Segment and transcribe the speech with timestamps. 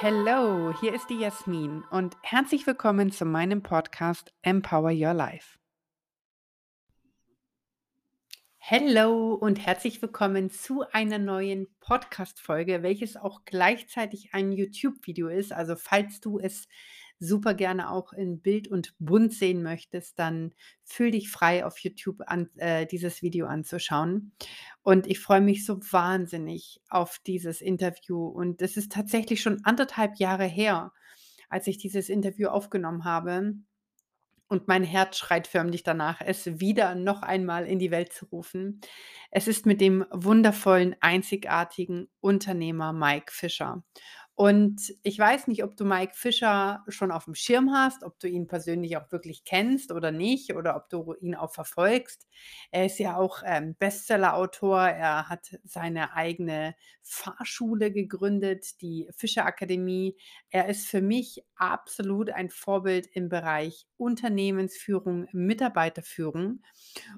[0.00, 5.58] Hallo, hier ist die Jasmin und herzlich willkommen zu meinem Podcast Empower Your Life.
[8.70, 15.52] Hallo und herzlich willkommen zu einer neuen Podcast-Folge, welches auch gleichzeitig ein YouTube-Video ist.
[15.52, 16.68] Also, falls du es
[17.18, 22.22] super gerne auch in Bild und bunt sehen möchtest, dann fühl dich frei, auf YouTube
[22.26, 24.32] an, äh, dieses Video anzuschauen.
[24.82, 28.26] Und ich freue mich so wahnsinnig auf dieses Interview.
[28.26, 30.92] Und es ist tatsächlich schon anderthalb Jahre her,
[31.48, 33.54] als ich dieses Interview aufgenommen habe.
[34.50, 38.80] Und mein Herz schreit förmlich danach, es wieder noch einmal in die Welt zu rufen.
[39.30, 43.84] Es ist mit dem wundervollen, einzigartigen Unternehmer Mike Fischer.
[44.38, 48.28] Und ich weiß nicht, ob du Mike Fischer schon auf dem Schirm hast, ob du
[48.28, 52.28] ihn persönlich auch wirklich kennst oder nicht, oder ob du ihn auch verfolgst.
[52.70, 54.78] Er ist ja auch ähm, Bestseller-Autor.
[54.82, 60.16] Er hat seine eigene Fahrschule gegründet, die Fischer Akademie.
[60.50, 66.62] Er ist für mich absolut ein Vorbild im Bereich Unternehmensführung, Mitarbeiterführung.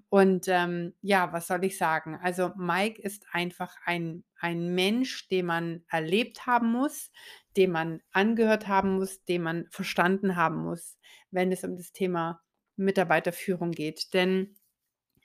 [0.08, 2.18] Und ähm, ja, was soll ich sagen?
[2.22, 7.10] Also Mike ist einfach ein ein Mensch, den man erlebt haben muss,
[7.56, 10.98] den man angehört haben muss, den man verstanden haben muss,
[11.30, 12.40] wenn es um das Thema
[12.76, 14.14] Mitarbeiterführung geht.
[14.14, 14.56] Denn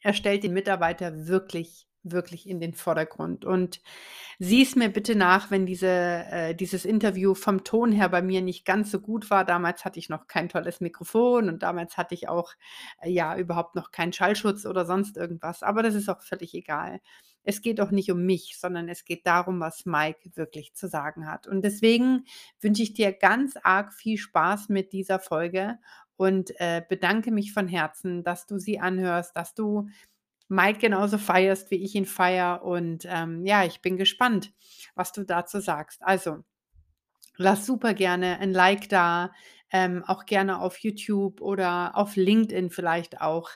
[0.02, 3.46] er stellt den Mitarbeiter wirklich, wirklich in den Vordergrund.
[3.46, 3.82] Und
[4.40, 8.42] sieh es mir bitte nach, wenn diese, äh, dieses Interview vom Ton her bei mir
[8.42, 9.46] nicht ganz so gut war.
[9.46, 12.54] Damals hatte ich noch kein tolles Mikrofon und damals hatte ich auch
[13.02, 15.64] äh, ja überhaupt noch keinen Schallschutz oder sonst irgendwas.
[15.64, 17.00] Aber das ist auch völlig egal
[17.46, 21.28] es geht auch nicht um mich, sondern es geht darum, was Mike wirklich zu sagen
[21.28, 21.48] hat.
[21.48, 22.26] Und deswegen
[22.60, 25.78] wünsche ich dir ganz arg viel Spaß mit dieser Folge
[26.18, 29.88] und äh, bedanke mich von Herzen, dass du sie anhörst, dass du
[30.48, 32.64] Mike genauso feierst, wie ich ihn feiere.
[32.64, 34.54] Und ähm, ja, ich bin gespannt,
[34.96, 36.02] was du dazu sagst.
[36.04, 36.44] Also,
[37.38, 39.32] lass super gerne ein Like da,
[39.72, 43.50] ähm, auch gerne auf YouTube oder auf LinkedIn vielleicht auch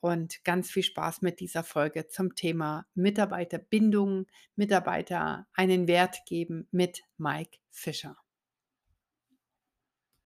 [0.00, 7.02] und ganz viel Spaß mit dieser Folge zum Thema Mitarbeiterbindung, Mitarbeiter einen Wert geben mit
[7.16, 8.16] Mike Fischer.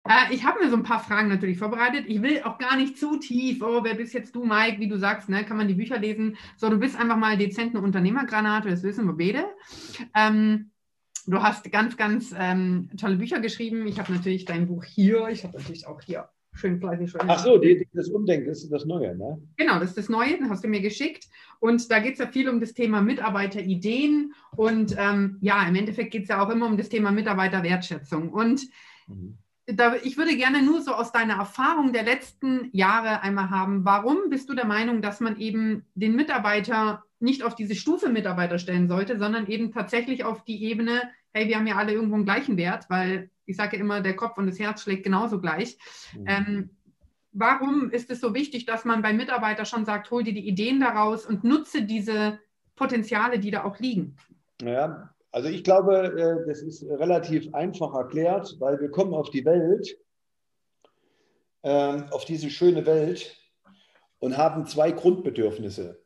[0.10, 2.06] Äh, ich habe mir so ein paar Fragen natürlich vorbereitet.
[2.08, 3.62] Ich will auch gar nicht zu tief.
[3.62, 4.80] Oh, wer bist jetzt du, Mike?
[4.80, 6.36] Wie du sagst, ne, kann man die Bücher lesen.
[6.58, 9.46] So, du bist einfach mal dezent eine Unternehmergranate, das wissen wir beide.
[10.16, 10.72] Ähm,
[11.28, 13.86] du hast ganz, ganz ähm, tolle Bücher geschrieben.
[13.88, 15.28] Ich habe natürlich dein Buch hier.
[15.30, 17.22] Ich habe natürlich auch hier schön fleißig schon.
[17.28, 19.40] Ach so, die, das Umdenken, das ist das Neue, ne?
[19.58, 21.30] Genau, das ist das Neue, das hast du mir geschickt.
[21.60, 24.34] Und da geht es ja viel um das Thema Mitarbeiterideen.
[24.58, 28.30] Und ähm, ja, im Endeffekt geht es ja auch immer um das Thema Mitarbeiterwertschätzung.
[28.34, 28.64] Und
[29.08, 29.38] mhm.
[29.74, 34.30] Da, ich würde gerne nur so aus deiner Erfahrung der letzten Jahre einmal haben, warum
[34.30, 38.88] bist du der Meinung, dass man eben den Mitarbeiter nicht auf diese Stufe Mitarbeiter stellen
[38.88, 42.58] sollte, sondern eben tatsächlich auf die Ebene, hey, wir haben ja alle irgendwo einen gleichen
[42.58, 45.78] Wert, weil ich sage immer, der Kopf und das Herz schlägt genauso gleich.
[46.14, 46.26] Mhm.
[46.28, 46.70] Ähm,
[47.32, 50.80] warum ist es so wichtig, dass man beim Mitarbeiter schon sagt, hol dir die Ideen
[50.80, 52.40] daraus und nutze diese
[52.76, 54.16] Potenziale, die da auch liegen?
[54.62, 59.46] Ja, also ich glaube, äh, das ist relativ einfach erklärt, weil wir kommen auf die
[59.46, 59.98] Welt,
[61.64, 63.36] ähm, auf diese schöne Welt
[64.20, 66.02] und haben zwei Grundbedürfnisse.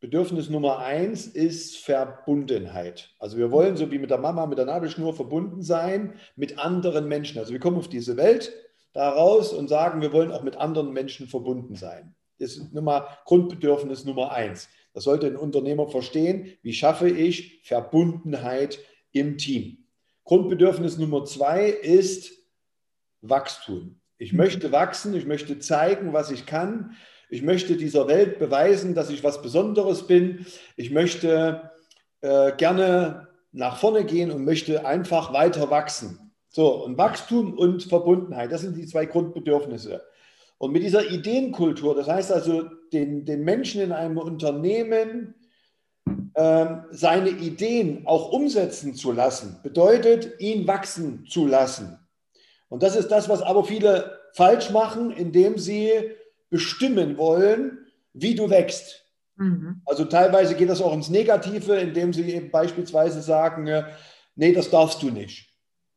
[0.00, 3.14] Bedürfnis Nummer eins ist Verbundenheit.
[3.18, 7.06] Also wir wollen so wie mit der Mama, mit der Nabelschnur verbunden sein mit anderen
[7.06, 7.38] Menschen.
[7.38, 8.50] Also wir kommen auf diese Welt
[8.94, 12.14] daraus und sagen, wir wollen auch mit anderen Menschen verbunden sein.
[12.38, 14.70] Das ist Nummer, Grundbedürfnis Nummer eins.
[14.92, 16.52] Das sollte ein Unternehmer verstehen.
[16.62, 18.78] Wie schaffe ich Verbundenheit
[19.12, 19.84] im Team?
[20.24, 22.32] Grundbedürfnis Nummer zwei ist
[23.20, 24.00] Wachstum.
[24.18, 26.94] Ich möchte wachsen, ich möchte zeigen, was ich kann.
[27.30, 30.46] Ich möchte dieser Welt beweisen, dass ich was Besonderes bin.
[30.76, 31.70] Ich möchte
[32.20, 36.32] äh, gerne nach vorne gehen und möchte einfach weiter wachsen.
[36.48, 40.02] So, und Wachstum und Verbundenheit, das sind die zwei Grundbedürfnisse.
[40.60, 45.34] Und mit dieser Ideenkultur, das heißt also, den, den Menschen in einem Unternehmen
[46.34, 51.98] äh, seine Ideen auch umsetzen zu lassen, bedeutet, ihn wachsen zu lassen.
[52.68, 55.92] Und das ist das, was aber viele falsch machen, indem sie
[56.50, 57.78] bestimmen wollen,
[58.12, 59.06] wie du wächst.
[59.36, 59.80] Mhm.
[59.86, 63.84] Also teilweise geht das auch ins Negative, indem sie eben beispielsweise sagen, äh,
[64.36, 65.48] nee, das darfst du nicht.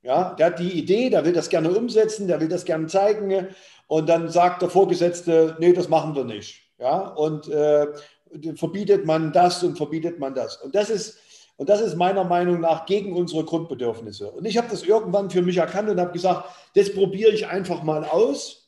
[0.04, 3.30] Ja, der hat die Idee, der will das gerne umsetzen, der will das gerne zeigen
[3.32, 3.48] äh,
[3.94, 6.64] und dann sagt der Vorgesetzte, nee, das machen wir nicht.
[6.80, 7.86] Ja, und äh,
[8.56, 10.58] verbietet man das und verbietet man das.
[10.58, 11.20] Und das ist,
[11.58, 14.32] und das ist meiner Meinung nach gegen unsere Grundbedürfnisse.
[14.32, 17.84] Und ich habe das irgendwann für mich erkannt und habe gesagt, das probiere ich einfach
[17.84, 18.68] mal aus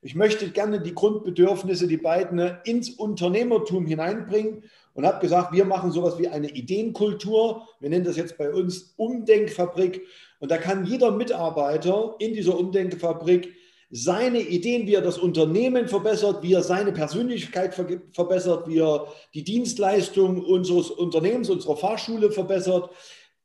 [0.00, 4.62] Ich möchte gerne die Grundbedürfnisse, die beiden ins Unternehmertum hineinbringen
[4.94, 7.66] und habe gesagt, wir machen sowas wie eine Ideenkultur.
[7.80, 10.02] Wir nennen das jetzt bei uns Umdenkfabrik.
[10.38, 13.56] Und da kann jeder Mitarbeiter in dieser Umdenkfabrik
[13.94, 19.44] seine Ideen, wie er das Unternehmen verbessert, wie er seine Persönlichkeit verbessert, wie er die
[19.44, 22.88] Dienstleistung unseres Unternehmens, unserer Fahrschule verbessert,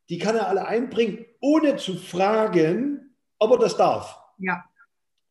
[0.08, 4.18] die kann er alle einbringen, ohne zu fragen, ob er das darf.
[4.38, 4.64] Ja.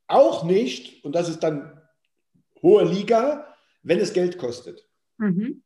[0.06, 1.80] Auch nicht, und das ist dann
[2.60, 4.86] hohe Liga, wenn es Geld kostet.
[5.16, 5.62] Mhm.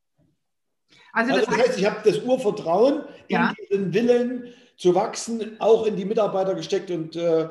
[1.13, 3.53] Also, das, also das heißt, ich habe das Urvertrauen ja.
[3.69, 7.49] in diesen Willen zu wachsen, auch in die Mitarbeiter gesteckt und äh,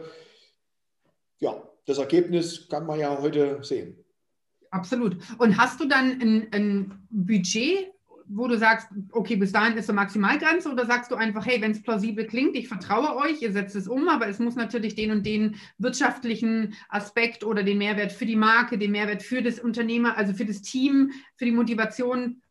[1.40, 3.96] ja, das Ergebnis kann man ja heute sehen.
[4.72, 5.18] Absolut.
[5.40, 7.92] Und hast du dann ein, ein Budget,
[8.28, 11.72] wo du sagst, okay, bis dahin ist die Maximalgrenze oder sagst du einfach, hey, wenn
[11.72, 15.10] es plausibel klingt, ich vertraue euch, ihr setzt es um, aber es muss natürlich den
[15.10, 20.16] und den wirtschaftlichen Aspekt oder den Mehrwert für die Marke, den Mehrwert für das Unternehmer,
[20.16, 22.44] also für das Team, für die Motivation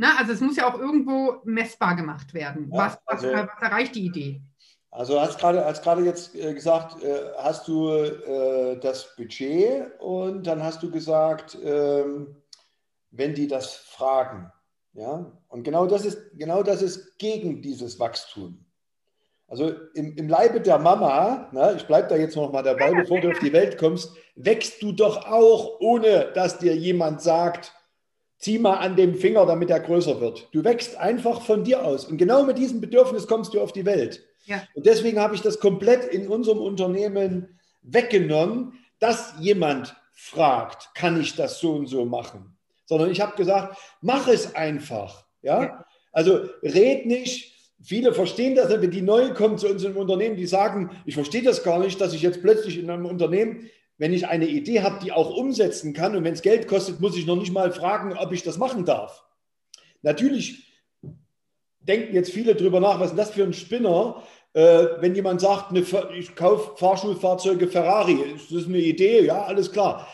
[0.00, 2.70] na, also es muss ja auch irgendwo messbar gemacht werden.
[2.70, 4.40] Ja, was, was, also, was, erreicht die Idee?
[4.90, 10.46] Also hast gerade als gerade jetzt äh, gesagt, äh, hast du äh, das Budget und
[10.46, 12.36] dann hast du gesagt, ähm,
[13.10, 14.50] wenn die das fragen,
[14.94, 18.64] ja, und genau das ist genau das ist gegen dieses Wachstum.
[19.46, 23.20] Also im, im Leibe der Mama, na, ich bleibe da jetzt noch mal dabei, bevor
[23.20, 27.72] du auf die Welt kommst, wächst du doch auch, ohne dass dir jemand sagt,
[28.36, 30.48] zieh mal an dem Finger, damit er größer wird.
[30.52, 32.04] Du wächst einfach von dir aus.
[32.04, 34.27] Und genau mit diesem Bedürfnis kommst du auf die Welt.
[34.48, 34.62] Ja.
[34.74, 41.36] Und deswegen habe ich das komplett in unserem Unternehmen weggenommen, dass jemand fragt, kann ich
[41.36, 42.56] das so und so machen?
[42.86, 45.24] Sondern ich habe gesagt, mach es einfach.
[45.42, 45.62] Ja?
[45.62, 45.84] ja.
[46.12, 47.54] Also red nicht.
[47.80, 51.62] Viele verstehen das, wenn die neu kommen zu unserem Unternehmen, die sagen, ich verstehe das
[51.62, 55.12] gar nicht, dass ich jetzt plötzlich in einem Unternehmen wenn ich eine Idee habe, die
[55.12, 58.32] auch umsetzen kann und wenn es Geld kostet, muss ich noch nicht mal fragen, ob
[58.32, 59.24] ich das machen darf.
[60.02, 60.72] Natürlich
[61.80, 64.22] denken jetzt viele darüber nach, was ist das für ein Spinner,
[64.54, 65.84] wenn jemand sagt, eine,
[66.16, 69.24] ich kaufe Fahrschulfahrzeuge Ferrari, ist das eine Idee?
[69.24, 70.08] Ja, alles klar.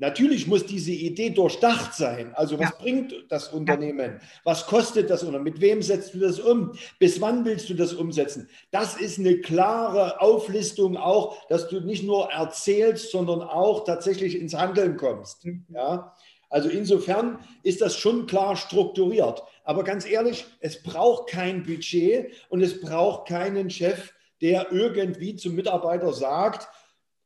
[0.00, 2.32] Natürlich muss diese Idee durchdacht sein.
[2.34, 2.76] Also was ja.
[2.78, 4.20] bringt das Unternehmen?
[4.44, 5.52] Was kostet das Unternehmen?
[5.52, 6.72] Mit wem setzt du das um?
[7.00, 8.48] Bis wann willst du das umsetzen?
[8.70, 14.54] Das ist eine klare Auflistung auch, dass du nicht nur erzählst, sondern auch tatsächlich ins
[14.54, 15.44] Handeln kommst.
[15.44, 15.66] Mhm.
[15.74, 16.14] Ja?
[16.48, 19.42] Also insofern ist das schon klar strukturiert.
[19.68, 25.54] Aber ganz ehrlich, es braucht kein Budget und es braucht keinen Chef, der irgendwie zum
[25.56, 26.66] Mitarbeiter sagt,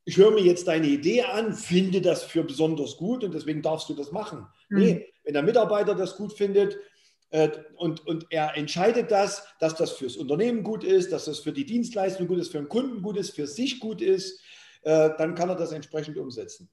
[0.04, 3.88] ich höre mir jetzt deine Idee an, finde das für besonders gut und deswegen darfst
[3.88, 4.48] du das machen.
[4.70, 4.78] Mhm.
[4.80, 6.78] Nee, wenn der Mitarbeiter das gut findet
[7.30, 11.52] äh, und, und er entscheidet das, dass das fürs Unternehmen gut ist, dass das für
[11.52, 14.40] die Dienstleistung gut ist, für den Kunden gut ist, für sich gut ist,
[14.82, 16.68] äh, dann kann er das entsprechend umsetzen.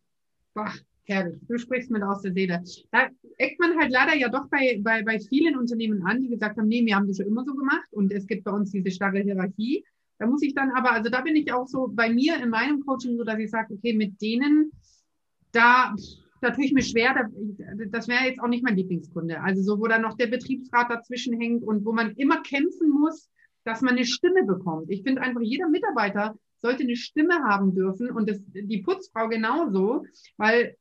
[0.54, 0.72] Boah,
[1.04, 1.40] herrlich.
[1.48, 2.64] Du sprichst mit aus der Seele.
[2.92, 3.08] Da
[3.38, 6.68] eckt man halt leider ja doch bei, bei, bei vielen Unternehmen an, die gesagt haben,
[6.68, 9.20] nee, wir haben das schon immer so gemacht und es gibt bei uns diese starre
[9.20, 9.84] Hierarchie.
[10.18, 12.86] Da muss ich dann aber, also da bin ich auch so bei mir in meinem
[12.86, 14.72] Coaching so, dass ich sage, okay, mit denen,
[15.54, 15.96] da,
[16.42, 19.42] da tue ich mir schwer, da, das wäre jetzt auch nicht mein Lieblingskunde.
[19.42, 23.30] Also so, wo dann noch der Betriebsrat dazwischen hängt und wo man immer kämpfen muss,
[23.64, 24.90] dass man eine Stimme bekommt.
[24.90, 30.06] Ich finde einfach, jeder Mitarbeiter sollte eine Stimme haben dürfen und das, die Putzfrau genauso,
[30.38, 30.76] weil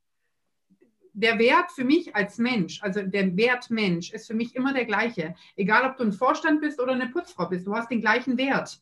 [1.13, 4.85] der Wert für mich als Mensch, also der Wert Mensch, ist für mich immer der
[4.85, 5.35] gleiche.
[5.57, 8.81] Egal, ob du ein Vorstand bist oder eine Putzfrau bist, du hast den gleichen Wert.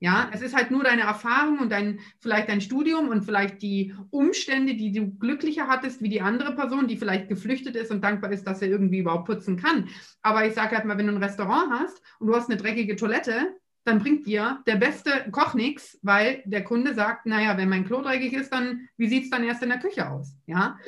[0.00, 3.94] Ja, es ist halt nur deine Erfahrung und dein, vielleicht dein Studium und vielleicht die
[4.10, 8.32] Umstände, die du glücklicher hattest wie die andere Person, die vielleicht geflüchtet ist und dankbar
[8.32, 9.88] ist, dass er irgendwie überhaupt putzen kann.
[10.20, 12.96] Aber ich sage halt mal, wenn du ein Restaurant hast und du hast eine dreckige
[12.96, 17.84] Toilette, dann bringt dir der beste Koch nichts, weil der Kunde sagt, naja, wenn mein
[17.84, 20.34] Klo dreckig ist, dann wie sieht es dann erst in der Küche aus?
[20.46, 20.78] Ja?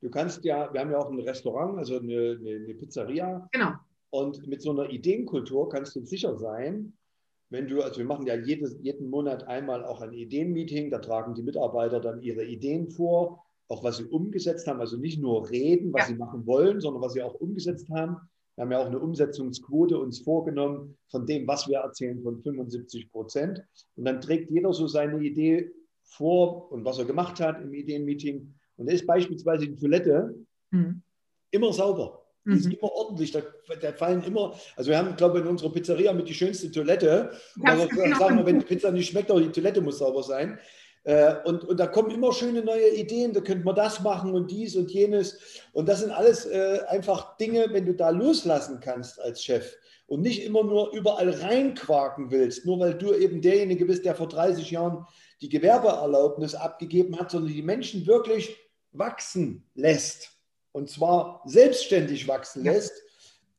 [0.00, 3.48] Du kannst ja, wir haben ja auch ein Restaurant, also eine, eine, eine Pizzeria.
[3.52, 3.72] Genau.
[4.10, 6.92] Und mit so einer Ideenkultur kannst du sicher sein,
[7.52, 11.34] wenn du, also wir machen ja jedes, jeden Monat einmal auch ein Ideenmeeting, da tragen
[11.34, 15.92] die Mitarbeiter dann ihre Ideen vor, auch was sie umgesetzt haben, also nicht nur reden,
[15.92, 16.06] was ja.
[16.08, 18.16] sie machen wollen, sondern was sie auch umgesetzt haben.
[18.56, 23.10] Wir haben ja auch eine Umsetzungsquote uns vorgenommen von dem, was wir erzählen, von 75
[23.10, 23.62] Prozent.
[23.96, 25.70] Und dann trägt jeder so seine Idee
[26.04, 28.54] vor und was er gemacht hat im Ideenmeeting.
[28.76, 30.34] Und da ist beispielsweise die Toilette
[30.70, 31.02] mhm.
[31.50, 32.22] immer sauber.
[32.44, 32.72] Die ist mhm.
[32.72, 33.30] immer ordentlich.
[33.30, 33.40] Da,
[33.80, 37.30] da, fallen immer, also wir haben, glaube ich, in unserer Pizzeria mit die schönste Toilette.
[37.62, 40.58] Also sagen wir, wenn die Pizza nicht schmeckt, auch die Toilette muss sauber sein.
[41.04, 44.50] Äh, und, und da kommen immer schöne neue Ideen, da könnte man das machen und
[44.50, 45.38] dies und jenes.
[45.72, 50.20] Und das sind alles äh, einfach Dinge, wenn du da loslassen kannst als Chef und
[50.20, 54.70] nicht immer nur überall reinquaken willst, nur weil du eben derjenige bist, der vor 30
[54.70, 55.06] Jahren
[55.40, 58.56] die Gewerbeerlaubnis abgegeben hat, sondern die Menschen wirklich
[58.92, 60.30] wachsen lässt,
[60.72, 62.92] und zwar selbstständig wachsen lässt,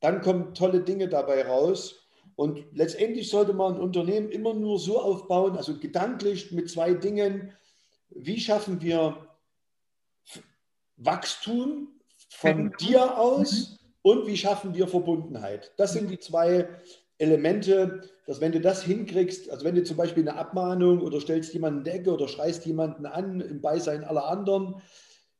[0.00, 2.03] dann kommen tolle Dinge dabei raus.
[2.36, 7.52] Und letztendlich sollte man ein Unternehmen immer nur so aufbauen, also gedanklich mit zwei Dingen.
[8.10, 9.28] Wie schaffen wir
[10.96, 11.88] Wachstum
[12.28, 13.76] von dir aus mhm.
[14.02, 15.72] und wie schaffen wir Verbundenheit?
[15.76, 16.68] Das sind die zwei
[17.18, 21.52] Elemente, dass wenn du das hinkriegst, also wenn du zum Beispiel eine Abmahnung oder stellst
[21.52, 24.82] jemanden in die Ecke oder schreist jemanden an im Beisein aller anderen,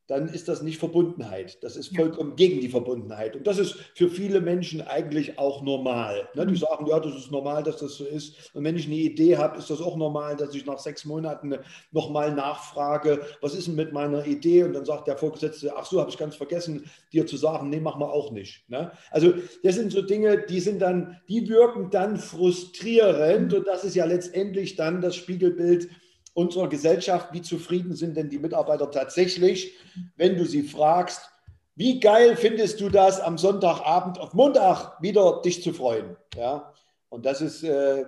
[0.07, 1.63] dann ist das nicht Verbundenheit.
[1.63, 3.37] Das ist vollkommen gegen die Verbundenheit.
[3.37, 6.29] Und das ist für viele Menschen eigentlich auch normal.
[6.35, 6.47] Ne?
[6.47, 6.57] Die mhm.
[6.57, 8.55] sagen, ja, das ist normal, dass das so ist.
[8.55, 11.55] Und wenn ich eine Idee habe, ist das auch normal, dass ich nach sechs Monaten
[11.91, 14.65] nochmal nachfrage, was ist denn mit meiner Idee?
[14.65, 17.81] Und dann sagt der Vorgesetzte, ach so, habe ich ganz vergessen, dir zu sagen, nee,
[17.81, 18.69] machen wir auch nicht.
[18.69, 18.93] Ne?
[19.11, 19.33] Also
[19.63, 23.53] das sind so Dinge, die sind dann, die wirken dann frustrierend.
[23.53, 23.59] Mhm.
[23.59, 25.89] Und das ist ja letztendlich dann das Spiegelbild
[26.35, 29.75] unserer Gesellschaft, wie zufrieden sind denn die Mitarbeiter tatsächlich,
[30.17, 31.31] wenn du sie fragst,
[31.77, 36.17] wie geil findest du das, am Sonntagabend auf Montag wieder dich zu freuen?
[36.37, 36.73] Ja,
[37.09, 38.05] und das ist äh,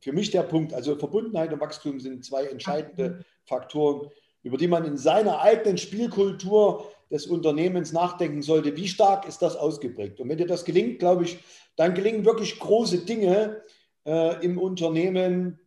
[0.00, 0.72] für mich der Punkt.
[0.72, 4.10] Also Verbundenheit und Wachstum sind zwei entscheidende Faktoren,
[4.42, 8.76] über die man in seiner eigenen Spielkultur des Unternehmens nachdenken sollte.
[8.76, 10.20] Wie stark ist das ausgeprägt?
[10.20, 11.38] Und wenn dir das gelingt, glaube ich,
[11.76, 13.62] dann gelingen wirklich große Dinge
[14.06, 15.58] äh, im Unternehmen,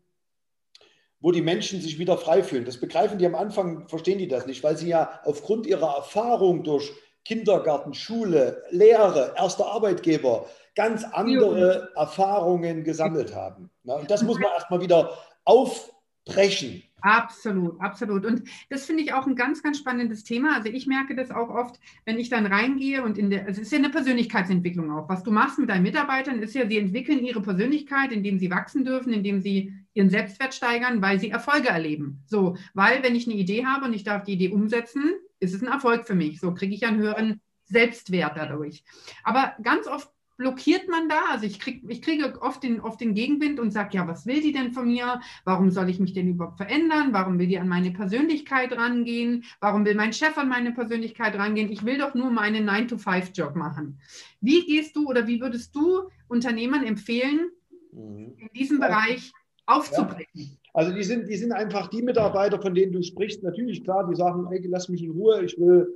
[1.20, 2.66] wo die Menschen sich wieder frei fühlen.
[2.66, 6.64] Das begreifen die am Anfang, verstehen die das nicht, weil sie ja aufgrund ihrer Erfahrung
[6.64, 6.92] durch
[7.26, 13.70] Kindergarten, Schule, Lehre, erster Arbeitgeber ganz andere Erfahrungen gesammelt haben.
[13.84, 16.84] Und das muss man erstmal wieder aufbrechen.
[17.02, 18.26] Absolut, absolut.
[18.26, 20.56] Und das finde ich auch ein ganz, ganz spannendes Thema.
[20.56, 23.68] Also ich merke das auch oft, wenn ich dann reingehe und in der, also es
[23.68, 25.10] ist ja eine Persönlichkeitsentwicklung auch.
[25.10, 28.84] Was du machst mit deinen Mitarbeitern ist ja, sie entwickeln ihre Persönlichkeit, indem sie wachsen
[28.84, 32.24] dürfen, indem sie ihren Selbstwert steigern, weil sie Erfolge erleben.
[32.28, 35.62] So, weil wenn ich eine Idee habe und ich darf die Idee umsetzen, ist es
[35.62, 36.40] ein Erfolg für mich.
[36.40, 38.84] So kriege ich einen höheren Selbstwert dadurch.
[39.24, 41.20] Aber ganz oft blockiert man da?
[41.32, 44.40] Also ich, krieg, ich kriege oft den, oft den Gegenwind und sage, ja, was will
[44.40, 45.20] die denn von mir?
[45.44, 47.12] Warum soll ich mich denn überhaupt verändern?
[47.12, 49.46] Warum will die an meine Persönlichkeit rangehen?
[49.60, 51.72] Warum will mein Chef an meine Persönlichkeit rangehen?
[51.72, 54.00] Ich will doch nur meinen 9-to-5-Job machen.
[54.40, 57.50] Wie gehst du oder wie würdest du Unternehmern empfehlen,
[57.92, 58.36] mhm.
[58.38, 59.32] in diesem Bereich
[59.68, 60.28] aufzubrechen?
[60.34, 60.46] Ja.
[60.74, 63.44] Also die sind, die sind einfach die Mitarbeiter, von denen du sprichst.
[63.44, 65.88] Natürlich, klar, die sagen, ey, lass mich in Ruhe, ich will,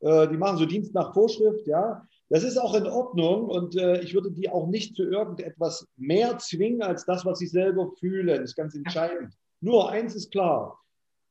[0.00, 2.06] äh, die machen so Dienst nach Vorschrift, ja.
[2.30, 6.36] Das ist auch in Ordnung und äh, ich würde die auch nicht zu irgendetwas mehr
[6.38, 8.26] zwingen als das, was sie selber fühlen.
[8.26, 9.32] Das ist ganz entscheidend.
[9.60, 10.78] Nur eins ist klar.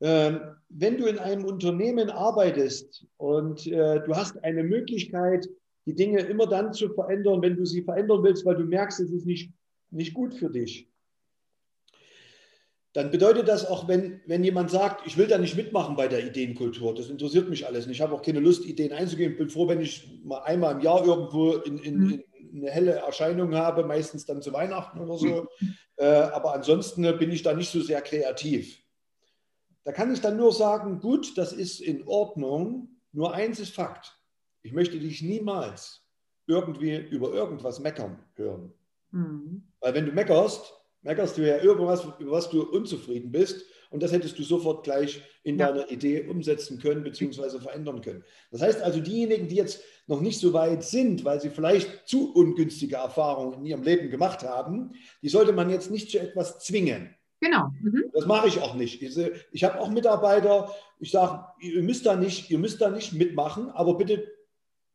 [0.01, 0.39] Ähm,
[0.69, 5.47] wenn du in einem Unternehmen arbeitest und äh, du hast eine Möglichkeit,
[5.85, 9.11] die Dinge immer dann zu verändern, wenn du sie verändern willst, weil du merkst, es
[9.11, 9.51] ist nicht,
[9.91, 10.89] nicht gut für dich,
[12.97, 16.25] dann bedeutet das auch, wenn, wenn jemand sagt, ich will da nicht mitmachen bei der
[16.25, 19.51] Ideenkultur, das interessiert mich alles nicht, ich habe auch keine Lust, Ideen einzugehen, ich bin
[19.51, 22.23] froh, wenn ich mal einmal im Jahr irgendwo in, in, mhm.
[22.33, 25.75] in eine helle Erscheinung habe, meistens dann zu Weihnachten oder so, mhm.
[25.97, 28.81] äh, aber ansonsten bin ich da nicht so sehr kreativ.
[29.83, 34.19] Da kann ich dann nur sagen, gut, das ist in Ordnung, nur eins ist Fakt,
[34.63, 36.03] ich möchte dich niemals
[36.47, 38.73] irgendwie über irgendwas meckern hören.
[39.11, 39.67] Mhm.
[39.81, 43.65] Weil wenn du meckerst, meckerst du ja irgendwas, über was du unzufrieden bist.
[43.89, 45.71] Und das hättest du sofort gleich in ja.
[45.71, 47.59] deiner Idee umsetzen können bzw.
[47.59, 48.23] verändern können.
[48.51, 52.33] Das heißt also, diejenigen, die jetzt noch nicht so weit sind, weil sie vielleicht zu
[52.33, 57.15] ungünstige Erfahrungen in ihrem Leben gemacht haben, die sollte man jetzt nicht zu etwas zwingen.
[57.39, 57.69] Genau.
[57.81, 58.05] Mhm.
[58.13, 59.01] Das mache ich auch nicht.
[59.01, 59.17] Ich,
[59.51, 63.69] ich habe auch Mitarbeiter, ich sage, ihr müsst da nicht, ihr müsst da nicht mitmachen,
[63.69, 64.27] aber bitte,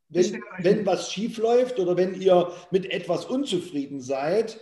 [0.08, 4.60] wenn, wenn was schief läuft oder wenn ihr mit etwas unzufrieden seid,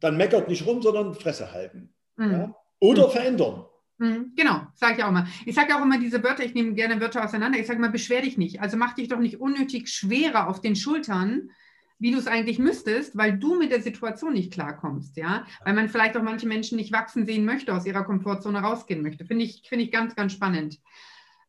[0.00, 1.94] dann meckert nicht rum, sondern Fresse halten.
[2.16, 2.32] Mhm.
[2.32, 2.54] Ja?
[2.80, 3.12] Oder mhm.
[3.12, 3.64] verändern.
[3.98, 4.32] Mhm.
[4.34, 5.26] Genau, sage ich auch immer.
[5.44, 7.58] Ich sage auch immer diese Wörter, ich nehme gerne Wörter auseinander.
[7.58, 8.60] Ich sage immer, beschwer dich nicht.
[8.60, 11.50] Also mach dich doch nicht unnötig schwerer auf den Schultern,
[11.98, 15.44] wie du es eigentlich müsstest, weil du mit der Situation nicht klarkommst, ja.
[15.64, 19.26] Weil man vielleicht auch manche Menschen nicht wachsen sehen möchte, aus ihrer Komfortzone rausgehen möchte.
[19.26, 20.78] Finde ich, find ich ganz, ganz spannend.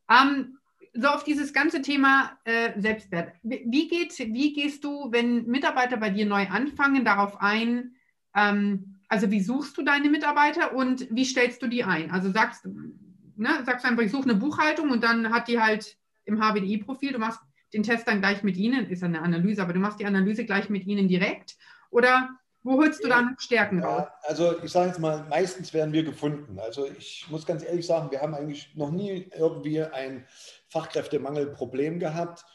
[0.09, 0.57] Ähm,
[0.93, 3.33] so auf dieses ganze Thema äh, Selbstwert.
[3.43, 7.95] Wie, geht, wie gehst du, wenn Mitarbeiter bei dir neu anfangen, darauf ein,
[8.35, 12.11] ähm, also wie suchst du deine Mitarbeiter und wie stellst du die ein?
[12.11, 16.39] Also sagst, ne, sagst einfach, ich suche eine Buchhaltung und dann hat die halt im
[16.39, 17.41] HBDI-Profil, du machst
[17.73, 20.69] den Test dann gleich mit ihnen, ist eine Analyse, aber du machst die Analyse gleich
[20.69, 21.57] mit ihnen direkt
[21.89, 22.29] oder
[22.63, 24.07] wo holst du dann Stärken ja, raus?
[24.21, 26.59] Also ich sage jetzt mal, meistens werden wir gefunden.
[26.59, 30.27] Also ich muss ganz ehrlich sagen, wir haben eigentlich noch nie irgendwie ein
[30.69, 32.45] Fachkräftemangelproblem gehabt.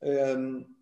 [0.00, 0.81] Ähm,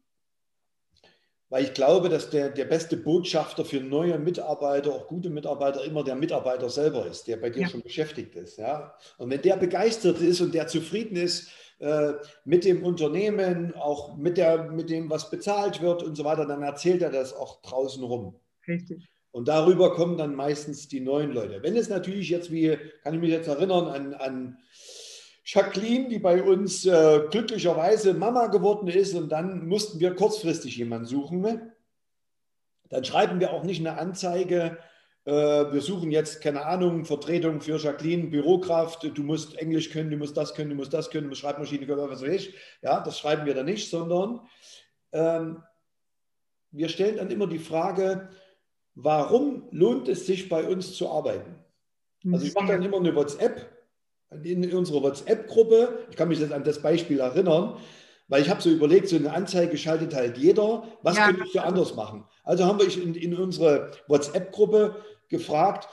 [1.51, 6.05] weil ich glaube, dass der, der beste Botschafter für neue Mitarbeiter, auch gute Mitarbeiter, immer
[6.05, 7.69] der Mitarbeiter selber ist, der bei dir ja.
[7.69, 8.57] schon beschäftigt ist.
[8.57, 8.95] Ja?
[9.19, 12.13] Und wenn der begeistert ist und der zufrieden ist, äh,
[12.45, 16.63] mit dem Unternehmen, auch mit, der, mit dem, was bezahlt wird und so weiter, dann
[16.63, 18.39] erzählt er das auch draußen rum.
[18.69, 19.09] Richtig.
[19.33, 21.63] Und darüber kommen dann meistens die neuen Leute.
[21.63, 24.59] Wenn es natürlich jetzt, wie kann ich mich jetzt erinnern, an, an
[25.45, 31.07] Jacqueline, die bei uns äh, glücklicherweise Mama geworden ist und dann mussten wir kurzfristig jemanden
[31.07, 31.73] suchen,
[32.89, 34.79] dann schreiben wir auch nicht eine Anzeige,
[35.25, 40.17] äh, wir suchen jetzt, keine Ahnung, Vertretung für Jacqueline, Bürokraft, du musst Englisch können, du
[40.17, 42.55] musst das können, du musst das können, du musst Schreibmaschine können, was weiß ich.
[42.83, 44.41] Ja, das schreiben wir dann nicht, sondern
[45.13, 45.63] ähm,
[46.71, 48.31] wir stellen dann immer die Frage,
[48.95, 51.55] warum lohnt es sich bei uns zu arbeiten?
[52.31, 53.70] Also ich mache dann immer eine WhatsApp
[54.43, 56.07] in unserer WhatsApp-Gruppe.
[56.11, 57.77] Ich kann mich jetzt an das Beispiel erinnern,
[58.29, 60.85] weil ich habe so überlegt, so eine Anzeige schaltet halt jeder.
[61.03, 61.27] Was ja.
[61.27, 62.25] könnte ich so anders machen?
[62.45, 64.97] Also haben wir in, in unsere WhatsApp-Gruppe
[65.29, 65.89] gefragt,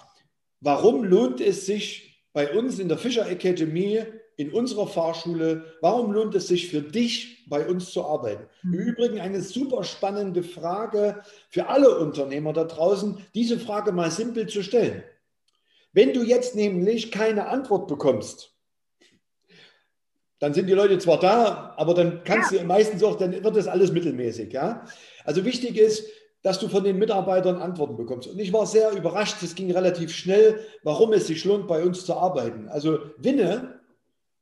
[0.62, 4.03] warum lohnt es sich bei uns in der Fischer Academy,
[4.36, 8.44] in unserer Fahrschule, warum lohnt es sich für dich bei uns zu arbeiten?
[8.62, 8.74] Mhm.
[8.74, 14.48] Im Übrigen eine super spannende Frage für alle Unternehmer da draußen, diese Frage mal simpel
[14.48, 15.03] zu stellen.
[15.97, 18.53] Wenn du jetzt nämlich keine Antwort bekommst,
[20.37, 22.59] dann sind die Leute zwar da, aber dann kannst ja.
[22.59, 24.53] du meistens auch, dann wird das alles mittelmäßig.
[24.53, 24.85] Ja?
[25.25, 26.07] Also wichtig ist,
[26.43, 28.27] dass du von den Mitarbeitern Antworten bekommst.
[28.27, 32.05] Und ich war sehr überrascht, es ging relativ schnell, warum es sich lohnt, bei uns
[32.05, 32.67] zu arbeiten.
[32.69, 33.79] Also Winne,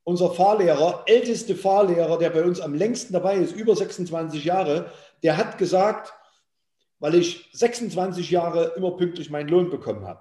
[0.03, 4.91] unser Fahrlehrer, älteste Fahrlehrer, der bei uns am längsten dabei ist, über 26 Jahre,
[5.23, 6.11] der hat gesagt,
[6.99, 10.19] weil ich 26 Jahre immer pünktlich meinen Lohn bekommen habe.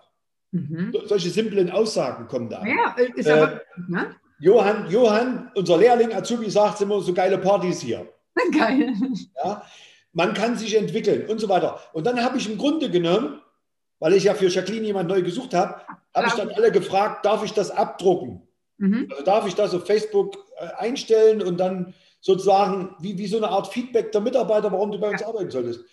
[0.55, 0.95] Mhm.
[1.07, 2.65] Solche simplen Aussagen kommen da.
[2.65, 3.59] Ja, ist aber, äh,
[3.89, 4.17] ne?
[4.39, 8.09] Johann, Johann, unser Lehrling Azubi sagt immer so geile Partys hier.
[8.57, 8.95] Geil.
[9.43, 9.65] Ja,
[10.13, 11.81] man kann sich entwickeln und so weiter.
[11.93, 13.41] Und dann habe ich im Grunde genommen,
[13.99, 15.81] weil ich ja für Jacqueline jemand neu gesucht habe,
[16.15, 18.47] habe ich dann alle gefragt, darf ich das abdrucken?
[18.79, 19.09] Mhm.
[19.11, 23.49] Also darf ich das auf Facebook äh, einstellen und dann sozusagen wie, wie so eine
[23.49, 25.27] Art Feedback der Mitarbeiter, warum du bei uns ja.
[25.27, 25.85] arbeiten solltest.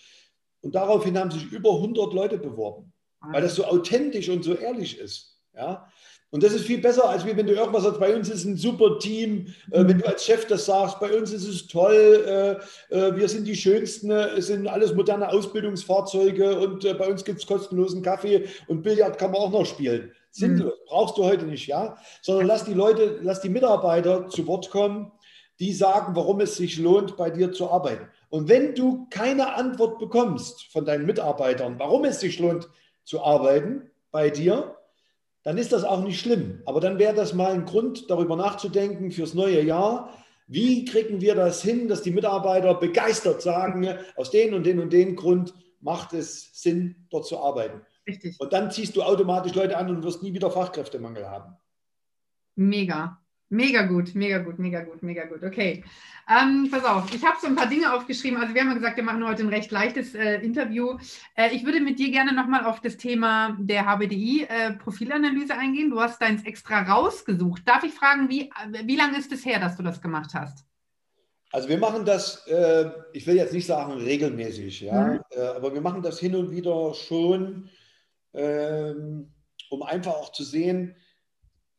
[0.61, 2.90] Und daraufhin haben sich über 100 Leute beworben,
[3.21, 5.39] weil das so authentisch und so ehrlich ist.
[5.55, 5.87] Ja?
[6.31, 8.99] Und das ist viel besser, als wenn du irgendwas sagst, bei uns ist ein super
[8.99, 13.15] Team, äh, wenn du als Chef das sagst, bei uns ist es toll, äh, äh,
[13.17, 17.47] wir sind die Schönsten, es sind alles moderne Ausbildungsfahrzeuge und äh, bei uns gibt es
[17.47, 20.13] kostenlosen Kaffee und Billard kann man auch noch spielen.
[20.31, 20.85] Sinnlos, mhm.
[20.87, 21.97] brauchst du heute nicht, ja?
[22.21, 25.11] Sondern lass die Leute, lass die Mitarbeiter zu Wort kommen,
[25.59, 28.07] die sagen, warum es sich lohnt, bei dir zu arbeiten.
[28.29, 32.69] Und wenn du keine Antwort bekommst von deinen Mitarbeitern, warum es sich lohnt
[33.03, 34.77] zu arbeiten bei dir,
[35.43, 36.61] dann ist das auch nicht schlimm.
[36.65, 40.13] Aber dann wäre das mal ein Grund, darüber nachzudenken fürs neue Jahr.
[40.47, 44.91] Wie kriegen wir das hin, dass die Mitarbeiter begeistert sagen, aus den und den und
[44.93, 47.81] den Grund macht es Sinn, dort zu arbeiten.
[48.07, 48.39] Richtig.
[48.39, 51.55] Und dann ziehst du automatisch Leute an und wirst nie wieder Fachkräftemangel haben.
[52.55, 53.20] Mega.
[53.51, 55.43] Mega gut, mega gut, mega gut, mega gut.
[55.43, 55.83] Okay.
[56.29, 58.39] Ähm, pass auf, ich habe so ein paar Dinge aufgeschrieben.
[58.39, 60.97] Also wir haben ja gesagt, wir machen heute ein recht leichtes äh, Interview.
[61.35, 65.89] Äh, ich würde mit dir gerne nochmal auf das Thema der HBDI-Profilanalyse äh, eingehen.
[65.89, 67.67] Du hast deins extra rausgesucht.
[67.67, 68.49] Darf ich fragen, wie,
[68.85, 70.63] wie lange ist es her, dass du das gemacht hast?
[71.51, 75.19] Also wir machen das, äh, ich will jetzt nicht sagen regelmäßig, ja, mhm.
[75.31, 77.69] Äh, aber wir machen das hin und wieder schon,
[78.33, 79.33] ähm,
[79.69, 80.95] um einfach auch zu sehen,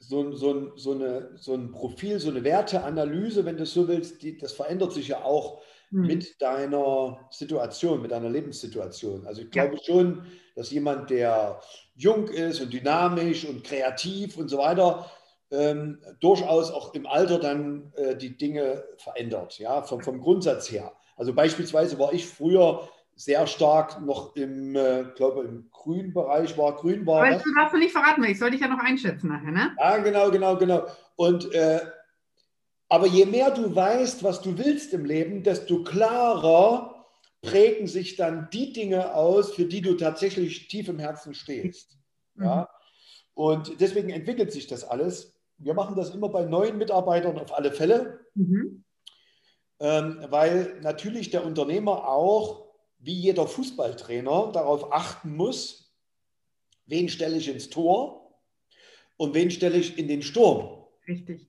[0.03, 4.37] so, so, so, eine, so ein Profil, so eine Werteanalyse, wenn du so willst, die,
[4.37, 6.07] das verändert sich ja auch mhm.
[6.07, 9.27] mit deiner Situation, mit deiner Lebenssituation.
[9.27, 9.83] Also ich glaube ja.
[9.83, 11.61] schon, dass jemand, der
[11.95, 15.11] jung ist und dynamisch und kreativ und so weiter,
[15.51, 20.93] ähm, durchaus auch im Alter dann äh, die Dinge verändert, ja, vom, vom Grundsatz her.
[21.17, 26.77] Also beispielsweise war ich früher sehr stark noch im, äh, glaube im grünen Bereich war.
[26.77, 27.23] Grün war.
[27.25, 29.77] Aber das darfst du nicht verraten, ich soll dich ja noch einschätzen nachher, ne?
[29.79, 30.87] Ja, genau, genau, genau.
[31.17, 31.81] Und äh,
[32.89, 37.07] aber je mehr du weißt, was du willst im Leben, desto klarer
[37.41, 41.97] prägen sich dann die Dinge aus, für die du tatsächlich tief im Herzen stehst.
[42.35, 42.45] Mhm.
[42.45, 42.69] Ja?
[43.35, 45.35] Und deswegen entwickelt sich das alles.
[45.57, 48.85] Wir machen das immer bei neuen Mitarbeitern auf alle Fälle, mhm.
[49.81, 52.62] ähm, weil natürlich der Unternehmer auch
[53.03, 55.93] wie jeder Fußballtrainer darauf achten muss,
[56.87, 58.41] wen stelle ich ins Tor
[59.17, 60.87] und wen stelle ich in den Sturm.
[61.07, 61.49] Richtig.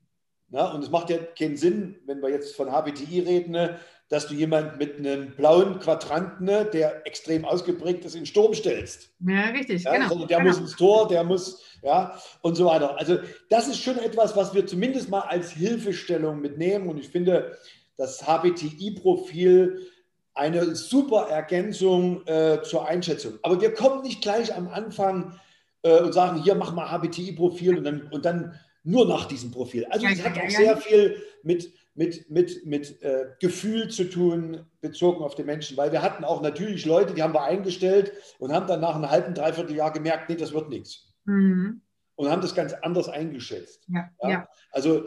[0.50, 3.78] Na, und es macht ja keinen Sinn, wenn wir jetzt von HBTI reden,
[4.10, 8.54] dass du jemanden mit einem blauen Quadranten, ne, der extrem ausgeprägt ist, in den Sturm
[8.54, 9.10] stellst.
[9.20, 10.10] Ja, richtig, ja, genau.
[10.10, 10.50] Sondern der genau.
[10.50, 12.98] muss ins Tor, der muss, ja, und so weiter.
[13.00, 13.18] Also
[13.50, 16.88] das ist schon etwas, was wir zumindest mal als Hilfestellung mitnehmen.
[16.90, 17.58] Und ich finde,
[17.98, 19.88] das HBTI-Profil
[20.36, 23.34] eine super Ergänzung äh, zur Einschätzung.
[23.44, 25.40] Aber wir kommen nicht gleich am Anfang
[25.84, 29.86] äh, und sagen, hier mach mal HBTI-Profil und dann, und dann nur nach diesem Profil.
[29.86, 35.24] Also es hat auch sehr viel mit, mit, mit, mit äh, Gefühl zu tun, bezogen
[35.24, 35.78] auf den Menschen.
[35.78, 39.10] Weil wir hatten auch natürlich Leute, die haben wir eingestellt und haben dann nach einem
[39.10, 41.14] halben, dreiviertel Jahr gemerkt, nee, das wird nichts.
[41.26, 41.82] Mhm.
[42.16, 43.86] Und haben das ganz anders eingeschätzt.
[43.88, 44.30] Ja, ja?
[44.30, 44.48] ja.
[44.72, 45.06] Also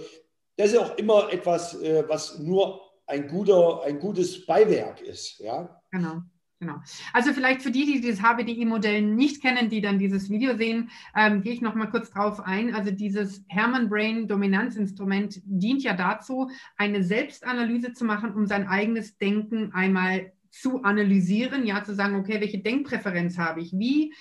[0.57, 5.39] das ist auch immer etwas, äh, was nur ein, guter, ein gutes Beiwerk ist.
[5.39, 5.81] Ja?
[5.91, 6.23] Genau.
[6.59, 6.77] Genau.
[7.13, 11.43] Also vielleicht für die, die dieses HBDI-Modell nicht kennen, die dann dieses Video sehen, ähm,
[11.43, 12.75] gehe ich noch mal kurz drauf ein.
[12.75, 19.19] Also dieses Hermann Brain Dominanzinstrument dient ja dazu, eine Selbstanalyse zu machen, um sein eigenes
[19.19, 23.73] Denken einmal zu analysieren, ja, zu sagen, okay, welche Denkpräferenz habe ich?
[23.75, 24.15] Wie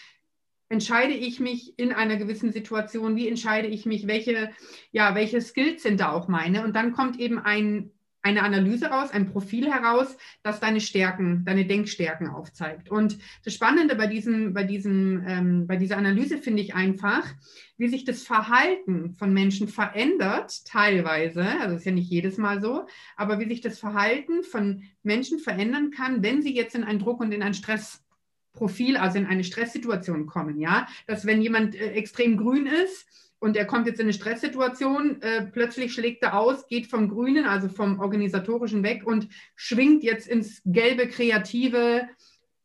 [0.67, 3.15] entscheide ich mich in einer gewissen Situation?
[3.15, 4.08] Wie entscheide ich mich?
[4.08, 4.52] Welche,
[4.91, 6.65] ja, welche Skills sind da auch meine?
[6.65, 7.91] Und dann kommt eben ein
[8.26, 12.90] eine Analyse raus, ein Profil heraus, das deine Stärken, deine Denkstärken aufzeigt.
[12.90, 17.24] Und das Spannende bei, diesem, bei, diesem, ähm, bei dieser Analyse finde ich einfach,
[17.78, 22.88] wie sich das Verhalten von Menschen verändert, teilweise, also ist ja nicht jedes Mal so,
[23.16, 27.20] aber wie sich das Verhalten von Menschen verändern kann, wenn sie jetzt in einen Druck
[27.20, 32.38] und in einen Stressprofil, also in eine Stresssituation kommen, ja, dass wenn jemand äh, extrem
[32.38, 33.06] grün ist,
[33.39, 37.45] und er kommt jetzt in eine Stresssituation, äh, plötzlich schlägt er aus, geht vom Grünen,
[37.45, 42.04] also vom Organisatorischen weg und schwingt jetzt ins gelbe, kreative,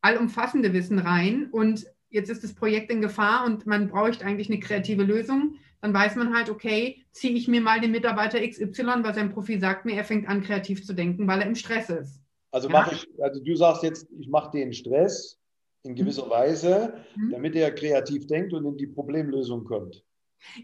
[0.01, 4.61] allumfassende Wissen rein und jetzt ist das Projekt in Gefahr und man braucht eigentlich eine
[4.61, 9.15] kreative Lösung, dann weiß man halt, okay, ziehe ich mir mal den Mitarbeiter XY, weil
[9.15, 12.21] sein Profil sagt mir, er fängt an, kreativ zu denken, weil er im Stress ist.
[12.51, 12.73] Also ja?
[12.73, 15.39] mache ich, also du sagst jetzt, ich mache den Stress
[15.83, 16.31] in gewisser mhm.
[16.31, 17.31] Weise, mhm.
[17.31, 20.05] damit er kreativ denkt und in die Problemlösung kommt.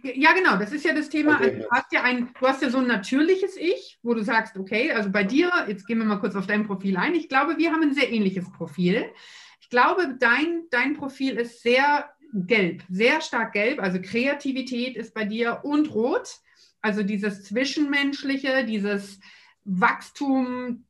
[0.02, 1.38] Ja, genau, das ist ja das Thema.
[1.38, 4.56] Also, du, hast ja ein, du hast ja so ein natürliches Ich, wo du sagst,
[4.56, 7.14] okay, also bei dir, jetzt gehen wir mal kurz auf dein Profil ein.
[7.14, 9.04] Ich glaube, wir haben ein sehr ähnliches Profil.
[9.60, 13.80] Ich glaube, dein, dein Profil ist sehr gelb, sehr stark gelb.
[13.80, 16.28] Also Kreativität ist bei dir und rot.
[16.80, 19.20] Also dieses Zwischenmenschliche, dieses
[19.64, 20.84] Wachstum,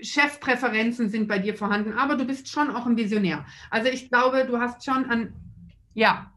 [0.00, 3.46] Chefpräferenzen sind bei dir vorhanden, aber du bist schon auch ein Visionär.
[3.70, 5.32] Also ich glaube, du hast schon an,
[5.94, 6.31] ja,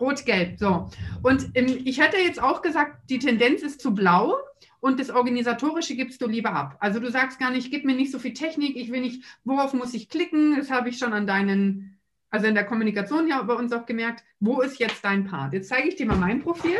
[0.00, 0.90] Rot-Gelb, so.
[1.22, 4.36] Und ähm, ich hätte jetzt auch gesagt, die Tendenz ist zu blau
[4.80, 6.76] und das Organisatorische gibst du lieber ab.
[6.80, 9.72] Also du sagst gar nicht, gib mir nicht so viel Technik, ich will nicht, worauf
[9.72, 10.56] muss ich klicken?
[10.56, 11.98] Das habe ich schon an deinen,
[12.30, 15.52] also in der Kommunikation ja bei uns auch gemerkt, wo ist jetzt dein Part?
[15.52, 16.78] Jetzt zeige ich dir mal mein Profil.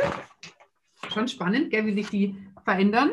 [1.12, 3.10] Schon spannend, gell, wie sich die verändern.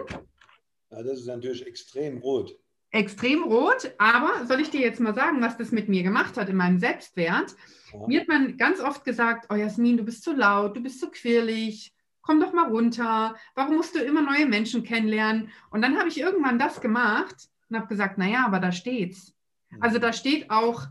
[0.89, 2.55] Ja, das ist natürlich extrem rot
[2.91, 6.49] extrem rot, aber soll ich dir jetzt mal sagen, was das mit mir gemacht hat
[6.49, 7.55] in meinem Selbstwert?
[7.93, 8.07] Ja.
[8.07, 11.09] Mir hat man ganz oft gesagt, oh Jasmin, du bist zu laut, du bist zu
[11.09, 15.49] quirlig, komm doch mal runter, warum musst du immer neue Menschen kennenlernen?
[15.71, 19.33] Und dann habe ich irgendwann das gemacht und habe gesagt, naja, aber da steht's.
[19.79, 20.87] Also da steht auch,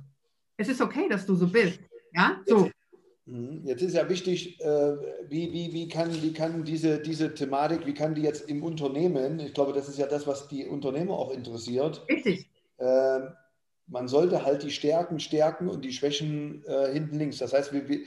[0.57, 1.81] es ist okay, dass du so bist.
[2.13, 2.71] Ja, so.
[3.27, 3.63] Mhm.
[3.65, 4.97] Jetzt ist ja wichtig, äh,
[5.29, 9.39] wie, wie, wie, kann, wie kann diese, diese Thematik, wie kann die jetzt im Unternehmen,
[9.41, 12.05] ich glaube, das ist ja das, was die Unternehmer auch interessiert.
[12.09, 12.51] Richtig.
[13.91, 17.39] Man sollte halt die Stärken stärken und die Schwächen äh, hinten links.
[17.39, 18.01] Das heißt, wir, wir,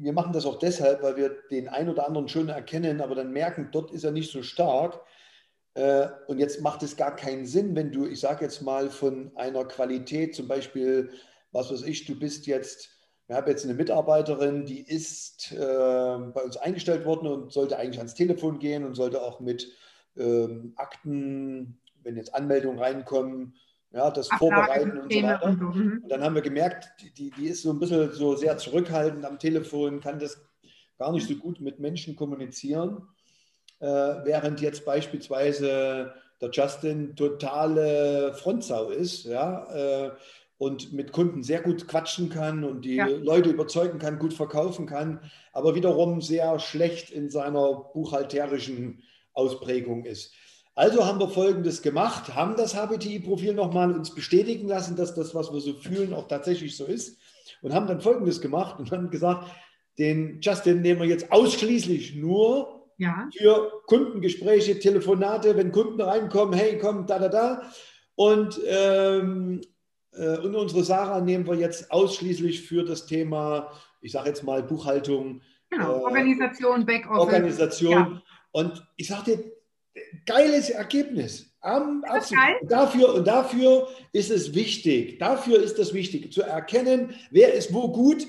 [0.00, 3.32] wir machen das auch deshalb, weil wir den einen oder anderen schon erkennen, aber dann
[3.32, 5.00] merken, dort ist er nicht so stark.
[5.74, 9.30] Äh, und jetzt macht es gar keinen Sinn, wenn du, ich sage jetzt mal, von
[9.36, 11.10] einer Qualität, zum Beispiel,
[11.52, 12.94] was weiß ich, du bist jetzt
[13.26, 17.98] wir haben jetzt eine Mitarbeiterin, die ist äh, bei uns eingestellt worden und sollte eigentlich
[17.98, 19.72] ans Telefon gehen und sollte auch mit
[20.16, 23.54] ähm, Akten, wenn jetzt Anmeldungen reinkommen,
[23.94, 25.44] ja, das vorbereiten und so weiter.
[25.44, 25.66] Und, so.
[25.66, 26.00] Mhm.
[26.02, 29.38] und dann haben wir gemerkt, die, die ist so ein bisschen so sehr zurückhaltend am
[29.38, 30.44] Telefon, kann das
[30.98, 33.08] gar nicht so gut mit Menschen kommunizieren,
[33.78, 40.10] äh, während jetzt beispielsweise der Justin totale Frontsau ist, ja, äh,
[40.58, 43.06] und mit Kunden sehr gut quatschen kann und die ja.
[43.06, 45.20] Leute überzeugen kann, gut verkaufen kann,
[45.52, 49.02] aber wiederum sehr schlecht in seiner buchhalterischen
[49.32, 50.32] Ausprägung ist.
[50.74, 55.52] Also haben wir Folgendes gemacht, haben das HBTI-Profil nochmal uns bestätigen lassen, dass das, was
[55.52, 57.18] wir so fühlen, auch tatsächlich so ist
[57.62, 59.46] und haben dann Folgendes gemacht und haben gesagt,
[59.98, 63.28] den Justin nehmen wir jetzt ausschließlich nur ja.
[63.36, 67.62] für Kundengespräche, Telefonate, wenn Kunden reinkommen, hey, komm, da, da, da.
[68.16, 69.60] Und ähm,
[70.16, 74.62] äh, und unsere Sarah nehmen wir jetzt ausschließlich für das Thema, ich sage jetzt mal
[74.62, 75.40] Buchhaltung.
[75.70, 77.20] Genau, äh, Organisation, Backoffice.
[77.20, 77.92] Organisation.
[77.92, 78.22] Ja.
[78.52, 79.52] Und ich sage dir,
[80.26, 81.50] geiles Ergebnis.
[81.60, 82.56] Am, geil?
[82.68, 87.88] Dafür, und dafür ist es wichtig, dafür ist es wichtig, zu erkennen, wer ist wo
[87.88, 88.26] gut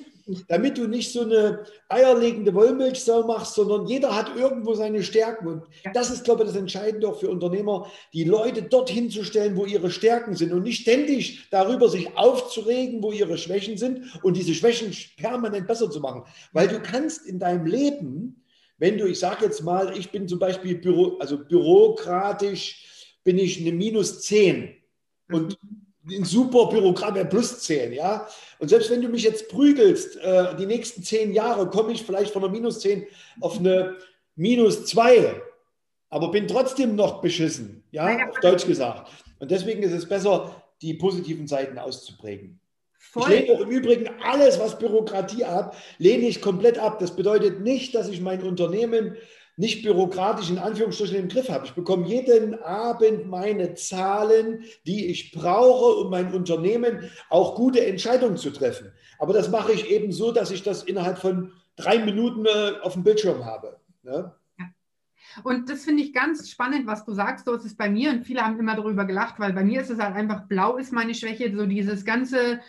[0.47, 5.47] damit du nicht so eine eierlegende Wollmilchsau machst, sondern jeder hat irgendwo seine Stärken.
[5.47, 9.55] Und das ist, glaube ich, das Entscheidende auch für Unternehmer, die Leute dorthin zu stellen,
[9.55, 14.35] wo ihre Stärken sind und nicht ständig darüber sich aufzuregen, wo ihre Schwächen sind und
[14.35, 16.23] diese Schwächen permanent besser zu machen.
[16.53, 18.43] Weil du kannst in deinem Leben
[18.77, 23.59] wenn du, ich sage jetzt mal, ich bin zum Beispiel Büro, also bürokratisch bin ich
[23.59, 24.75] eine minus 10
[25.31, 25.57] und
[26.07, 28.27] ein super Bürokrat wäre plus 10, ja.
[28.59, 32.31] Und selbst wenn du mich jetzt prügelst, äh, die nächsten zehn Jahre komme ich vielleicht
[32.31, 33.07] von einer minus 10
[33.41, 33.97] auf eine
[34.35, 35.41] minus 2,
[36.09, 39.11] aber bin trotzdem noch beschissen, ja, auf Deutsch gesagt.
[39.39, 42.59] Und deswegen ist es besser, die positiven Seiten auszuprägen.
[42.97, 43.31] Voll.
[43.31, 46.99] Ich lehne auch im Übrigen alles, was Bürokratie ab, lehne ich komplett ab.
[46.99, 49.15] Das bedeutet nicht, dass ich mein Unternehmen
[49.57, 51.65] nicht bürokratisch in Anführungsstrichen im Griff habe.
[51.65, 58.37] Ich bekomme jeden Abend meine Zahlen, die ich brauche, um mein Unternehmen auch gute Entscheidungen
[58.37, 58.91] zu treffen.
[59.17, 62.93] Aber das mache ich eben so, dass ich das innerhalb von drei Minuten äh, auf
[62.93, 63.77] dem Bildschirm habe.
[64.03, 64.33] Ne?
[65.43, 67.45] Und das finde ich ganz spannend, was du sagst.
[67.45, 69.89] So ist es bei mir und viele haben immer darüber gelacht, weil bei mir ist
[69.89, 72.59] es halt einfach blau ist meine Schwäche, so dieses ganze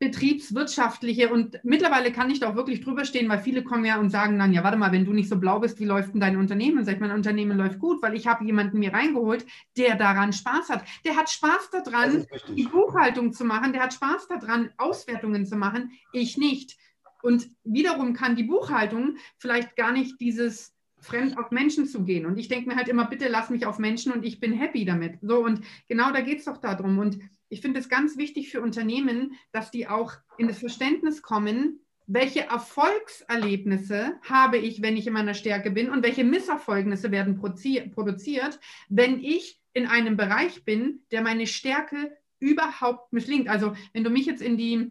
[0.00, 4.08] betriebswirtschaftliche und mittlerweile kann ich da auch wirklich drüber stehen, weil viele kommen ja und
[4.08, 6.38] sagen dann, ja, warte mal, wenn du nicht so blau bist, wie läuft denn dein
[6.38, 6.78] Unternehmen?
[6.78, 9.44] Und sag ich, mein Unternehmen läuft gut, weil ich habe jemanden mir reingeholt,
[9.76, 10.84] der daran Spaß hat.
[11.04, 15.92] Der hat Spaß daran, die Buchhaltung zu machen, der hat Spaß daran, Auswertungen zu machen,
[16.12, 16.78] ich nicht.
[17.22, 22.26] Und wiederum kann die Buchhaltung vielleicht gar nicht dieses fremd auf Menschen zu gehen.
[22.26, 24.84] Und ich denke mir halt immer, bitte lass mich auf Menschen und ich bin happy
[24.84, 25.18] damit.
[25.22, 26.98] So, und genau da geht es doch darum.
[26.98, 31.80] Und ich finde es ganz wichtig für Unternehmen, dass die auch in das Verständnis kommen,
[32.06, 38.58] welche Erfolgserlebnisse habe ich, wenn ich in meiner Stärke bin und welche Misserfolgnisse werden produziert,
[38.88, 43.48] wenn ich in einem Bereich bin, der meine Stärke überhaupt misslingt.
[43.48, 44.90] Also wenn du mich jetzt in die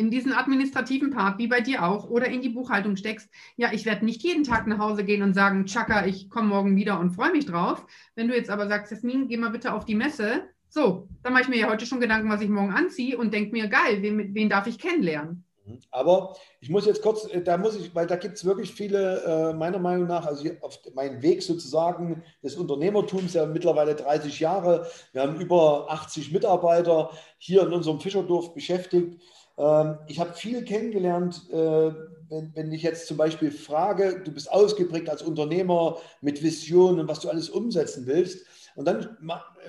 [0.00, 3.84] in diesen administrativen Part, wie bei dir auch, oder in die Buchhaltung steckst, ja, ich
[3.84, 7.10] werde nicht jeden Tag nach Hause gehen und sagen, Chaka, ich komme morgen wieder und
[7.10, 7.84] freue mich drauf.
[8.14, 11.42] Wenn du jetzt aber sagst, Jasmin, geh mal bitte auf die Messe, so, dann mache
[11.42, 14.34] ich mir ja heute schon Gedanken, was ich morgen anziehe und denke mir, geil, wen,
[14.34, 15.44] wen darf ich kennenlernen?
[15.66, 15.78] Mhm.
[15.90, 19.22] Aber ich muss jetzt kurz, äh, da muss ich, weil da gibt es wirklich viele,
[19.24, 24.86] äh, meiner Meinung nach, also auf meinem Weg sozusagen des Unternehmertums, ja mittlerweile 30 Jahre,
[25.12, 29.20] wir haben über 80 Mitarbeiter hier in unserem Fischerdorf beschäftigt.
[29.58, 31.92] Ähm, ich habe viel kennengelernt, äh,
[32.28, 37.08] wenn, wenn ich jetzt zum Beispiel frage, du bist ausgeprägt als Unternehmer mit Visionen und
[37.08, 39.16] was du alles umsetzen willst und dann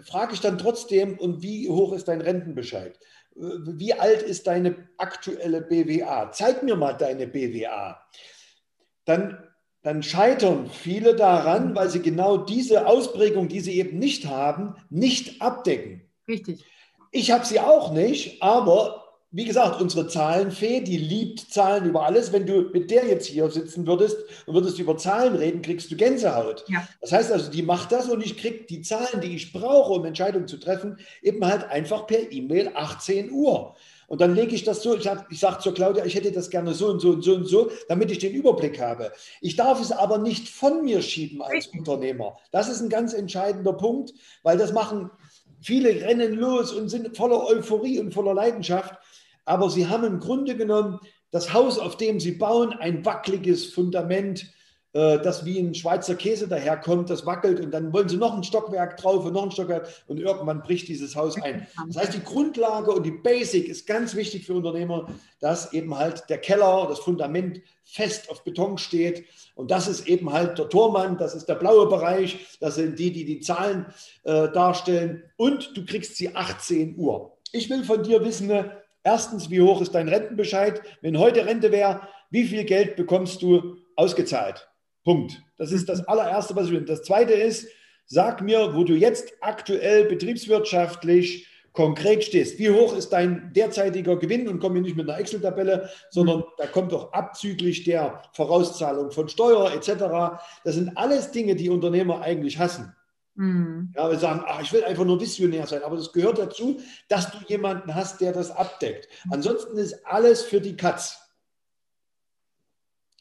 [0.03, 2.99] frage ich dann trotzdem, und wie hoch ist dein Rentenbescheid?
[3.35, 6.31] Wie alt ist deine aktuelle BWA?
[6.31, 8.01] Zeig mir mal deine BWA.
[9.05, 9.43] Dann,
[9.83, 15.41] dann scheitern viele daran, weil sie genau diese Ausprägung, die sie eben nicht haben, nicht
[15.41, 16.09] abdecken.
[16.27, 16.63] Richtig.
[17.11, 19.00] Ich habe sie auch nicht, aber
[19.33, 22.33] wie gesagt, unsere Zahlenfee, die liebt Zahlen über alles.
[22.33, 25.95] Wenn du mit der jetzt hier sitzen würdest und würdest über Zahlen reden, kriegst du
[25.95, 26.65] Gänsehaut.
[26.67, 26.85] Ja.
[26.99, 30.03] Das heißt also, die macht das und ich kriege die Zahlen, die ich brauche, um
[30.03, 33.75] Entscheidungen zu treffen, eben halt einfach per E-Mail 18 Uhr.
[34.07, 36.73] Und dann lege ich das so, ich, ich sage zur Claudia, ich hätte das gerne
[36.73, 39.13] so und so und so und so, damit ich den Überblick habe.
[39.39, 42.37] Ich darf es aber nicht von mir schieben als Unternehmer.
[42.51, 44.13] Das ist ein ganz entscheidender Punkt,
[44.43, 45.09] weil das machen
[45.61, 48.95] viele rennen los und sind voller Euphorie und voller Leidenschaft
[49.45, 50.99] aber sie haben im Grunde genommen
[51.31, 54.51] das Haus, auf dem sie bauen, ein wackeliges Fundament,
[54.93, 58.43] äh, das wie ein Schweizer Käse daherkommt, das wackelt und dann wollen sie noch ein
[58.43, 61.65] Stockwerk drauf und noch ein Stockwerk und irgendwann bricht dieses Haus ein.
[61.87, 65.07] Das heißt, die Grundlage und die Basic ist ganz wichtig für Unternehmer,
[65.39, 69.23] dass eben halt der Keller, das Fundament fest auf Beton steht
[69.55, 73.13] und das ist eben halt der Tormann, das ist der blaue Bereich, das sind die,
[73.13, 73.85] die die Zahlen
[74.23, 77.37] äh, darstellen und du kriegst sie 18 Uhr.
[77.53, 78.49] Ich will von dir wissen,
[79.03, 80.81] Erstens, wie hoch ist dein Rentenbescheid?
[81.01, 84.69] Wenn heute Rente wäre, wie viel Geld bekommst du ausgezahlt?
[85.03, 85.41] Punkt.
[85.57, 86.85] Das ist das allererste, was ich will.
[86.85, 87.67] Das zweite ist,
[88.05, 92.59] sag mir, wo du jetzt aktuell betriebswirtschaftlich konkret stehst.
[92.59, 94.47] Wie hoch ist dein derzeitiger Gewinn?
[94.47, 99.29] Und komm hier nicht mit einer Excel-Tabelle, sondern da kommt doch abzüglich der Vorauszahlung von
[99.29, 100.39] Steuer etc.
[100.63, 102.93] Das sind alles Dinge, die Unternehmer eigentlich hassen.
[103.41, 103.91] Mhm.
[103.95, 107.31] Ja, wir sagen, ach, ich will einfach nur visionär sein, aber das gehört dazu, dass
[107.31, 109.07] du jemanden hast, der das abdeckt.
[109.25, 109.33] Mhm.
[109.33, 111.19] Ansonsten ist alles für die Katz.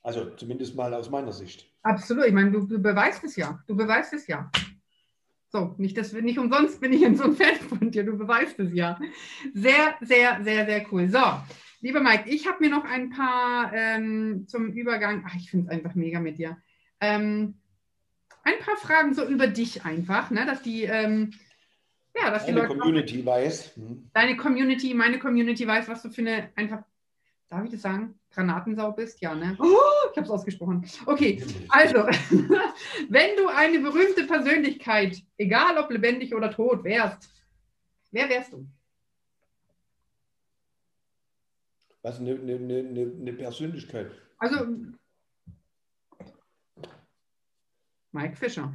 [0.03, 1.67] Also zumindest mal aus meiner Sicht.
[1.83, 2.27] Absolut.
[2.27, 3.63] Ich meine, du, du beweist es ja.
[3.67, 4.51] Du beweist es ja.
[5.49, 8.05] So, nicht, dass, nicht umsonst bin ich so ein Fan von dir.
[8.05, 9.01] Du beweist es ja.
[9.55, 11.09] Sehr, sehr, sehr, sehr cool.
[11.09, 11.23] So,
[11.81, 15.25] lieber Mike, ich habe mir noch ein paar ähm, zum Übergang.
[15.27, 16.59] Ach, ich finde es einfach mega mit dir.
[17.01, 17.60] Ähm,
[18.45, 20.47] ein paar Fragen so über dich einfach, ne?
[20.47, 21.33] dass die, ähm,
[22.15, 23.77] ja, dass deine die Leute Community auch, weiß.
[23.77, 24.11] Hm.
[24.13, 26.83] Deine Community, meine Community weiß, was du für eine einfach,
[27.49, 29.21] darf ich das sagen, Granatensau bist?
[29.21, 29.57] Ja, ne?
[29.59, 29.67] Oh,
[30.11, 30.87] ich habe es ausgesprochen.
[31.07, 31.99] Okay, also,
[33.09, 37.29] wenn du eine berühmte Persönlichkeit, egal ob lebendig oder tot, wärst,
[38.13, 38.67] wer wärst du?
[42.03, 44.11] Was, eine, eine, eine, eine Persönlichkeit?
[44.39, 44.67] Also,
[48.13, 48.73] Mike Fischer.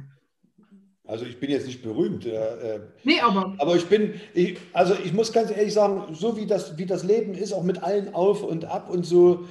[1.04, 2.26] Also ich bin jetzt nicht berühmt.
[2.26, 3.54] Äh, nee, aber.
[3.58, 7.04] Aber ich bin, ich, also ich muss ganz ehrlich sagen, so wie das, wie das
[7.04, 9.46] Leben ist, auch mit allen auf und ab und so,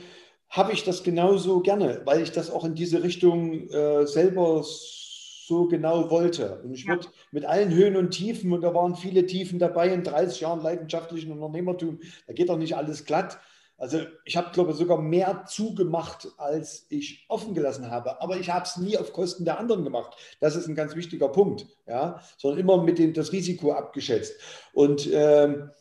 [0.50, 5.68] habe ich das genauso gerne, weil ich das auch in diese Richtung äh, selber so
[5.68, 6.62] genau wollte.
[6.64, 6.94] Und ich ja.
[6.94, 10.62] würde mit allen Höhen und Tiefen, und da waren viele Tiefen dabei in 30 Jahren
[10.62, 13.40] leidenschaftlichen Unternehmertum, da geht doch nicht alles glatt.
[13.78, 18.22] Also ich habe, glaube ich, sogar mehr zugemacht, als ich offen gelassen habe.
[18.22, 20.16] Aber ich habe es nie auf Kosten der anderen gemacht.
[20.40, 21.66] Das ist ein ganz wichtiger Punkt.
[21.86, 22.22] Ja?
[22.38, 24.40] Sondern immer mit dem, das Risiko abgeschätzt.
[24.74, 25.72] Und ähm,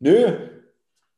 [0.00, 0.36] nö,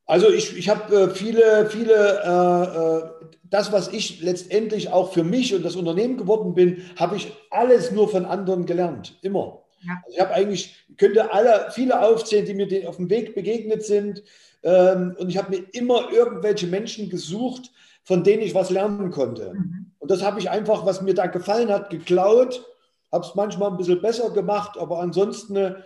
[0.06, 5.24] also ich, ich habe äh, viele, viele, äh, äh, das, was ich letztendlich auch für
[5.24, 9.18] mich und das Unternehmen geworden bin, habe ich alles nur von anderen gelernt.
[9.22, 9.63] Immer.
[9.86, 10.02] Ja.
[10.04, 14.22] Also ich habe eigentlich, könnte alle, viele aufzählen, die mir auf dem Weg begegnet sind
[14.62, 17.70] ähm, und ich habe mir immer irgendwelche Menschen gesucht,
[18.02, 19.54] von denen ich was lernen konnte.
[19.54, 19.92] Mhm.
[19.98, 22.64] Und das habe ich einfach, was mir da gefallen hat, geklaut,
[23.10, 25.76] habe es manchmal ein bisschen besser gemacht, aber ansonsten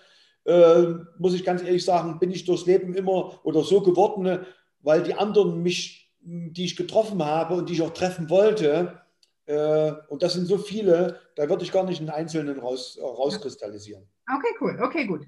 [0.45, 0.85] äh,
[1.19, 4.41] muss ich ganz ehrlich sagen, bin ich durchs Leben immer oder so geworden,
[4.81, 9.01] weil die anderen mich, die ich getroffen habe und die ich auch treffen wollte,
[9.49, 14.07] und das sind so viele, da würde ich gar nicht einen Einzelnen raus, rauskristallisieren.
[14.31, 15.27] Okay, cool, okay, gut.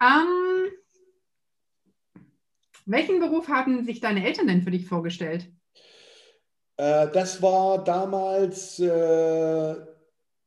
[0.00, 0.70] Ähm,
[2.86, 5.50] welchen Beruf haben sich deine Eltern denn für dich vorgestellt?
[6.76, 9.74] Äh, das war damals, äh,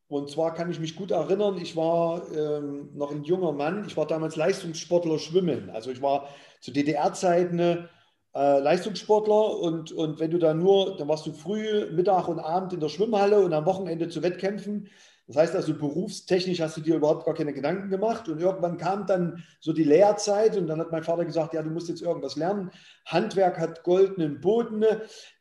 [0.08, 3.98] und zwar kann ich mich gut erinnern, ich war ähm, noch ein junger Mann, ich
[3.98, 5.70] war damals Leistungssportler Schwimmen.
[5.70, 6.30] Also ich war
[6.62, 7.90] zu DDR-Zeiten
[8.36, 12.74] äh, Leistungssportler und, und wenn du da nur, dann warst du früh, Mittag und Abend
[12.74, 14.90] in der Schwimmhalle und am Wochenende zu Wettkämpfen.
[15.30, 18.28] Das heißt also, berufstechnisch hast du dir überhaupt gar keine Gedanken gemacht.
[18.30, 21.70] Und irgendwann kam dann so die Lehrzeit und dann hat mein Vater gesagt, ja, du
[21.70, 22.72] musst jetzt irgendwas lernen.
[23.06, 24.84] Handwerk hat goldenen Boden.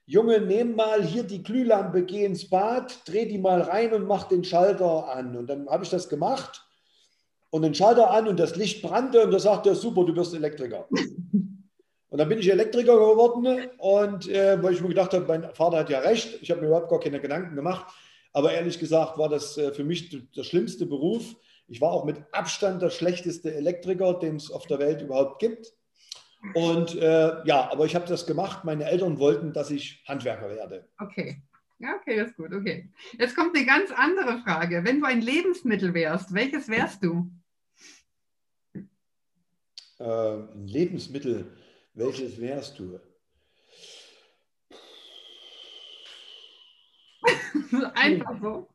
[0.04, 4.24] Junge, nimm mal hier die Glühlampe, geh ins Bad, dreh die mal rein und mach
[4.24, 5.34] den Schalter an.
[5.34, 6.66] Und dann habe ich das gemacht
[7.48, 10.34] und den Schalter an und das Licht brannte und da sagte er, super, du wirst
[10.34, 10.86] Elektriker.
[12.18, 15.78] Und dann bin ich Elektriker geworden und äh, weil ich mir gedacht habe, mein Vater
[15.78, 17.94] hat ja recht, ich habe mir überhaupt gar keine Gedanken gemacht.
[18.32, 21.36] Aber ehrlich gesagt war das äh, für mich der schlimmste Beruf.
[21.68, 25.72] Ich war auch mit Abstand der schlechteste Elektriker, den es auf der Welt überhaupt gibt.
[26.54, 28.64] Und äh, ja, aber ich habe das gemacht.
[28.64, 30.88] Meine Eltern wollten, dass ich Handwerker werde.
[30.98, 31.40] Okay.
[31.78, 32.52] Ja, okay, das ist gut.
[32.52, 32.90] Okay.
[33.16, 34.82] Jetzt kommt eine ganz andere Frage.
[34.82, 37.30] Wenn du ein Lebensmittel wärst, welches wärst du?
[40.00, 41.46] Äh, ein Lebensmittel,
[41.98, 43.00] welches wärst du?
[47.94, 48.68] Einfach so.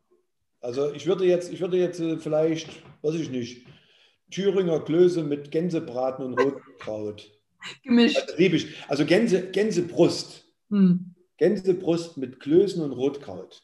[0.61, 2.69] Also ich würde jetzt, ich würde jetzt äh, vielleicht,
[3.01, 3.65] weiß ich nicht,
[4.31, 7.31] Thüringer Klöße mit Gänsebraten und Rotkraut.
[7.83, 8.17] Gemischt.
[8.17, 8.67] Also.
[8.87, 10.45] Also Gänse, Gänsebrust.
[10.69, 11.13] Hm.
[11.37, 13.63] Gänsebrust mit Klößen und Rotkraut.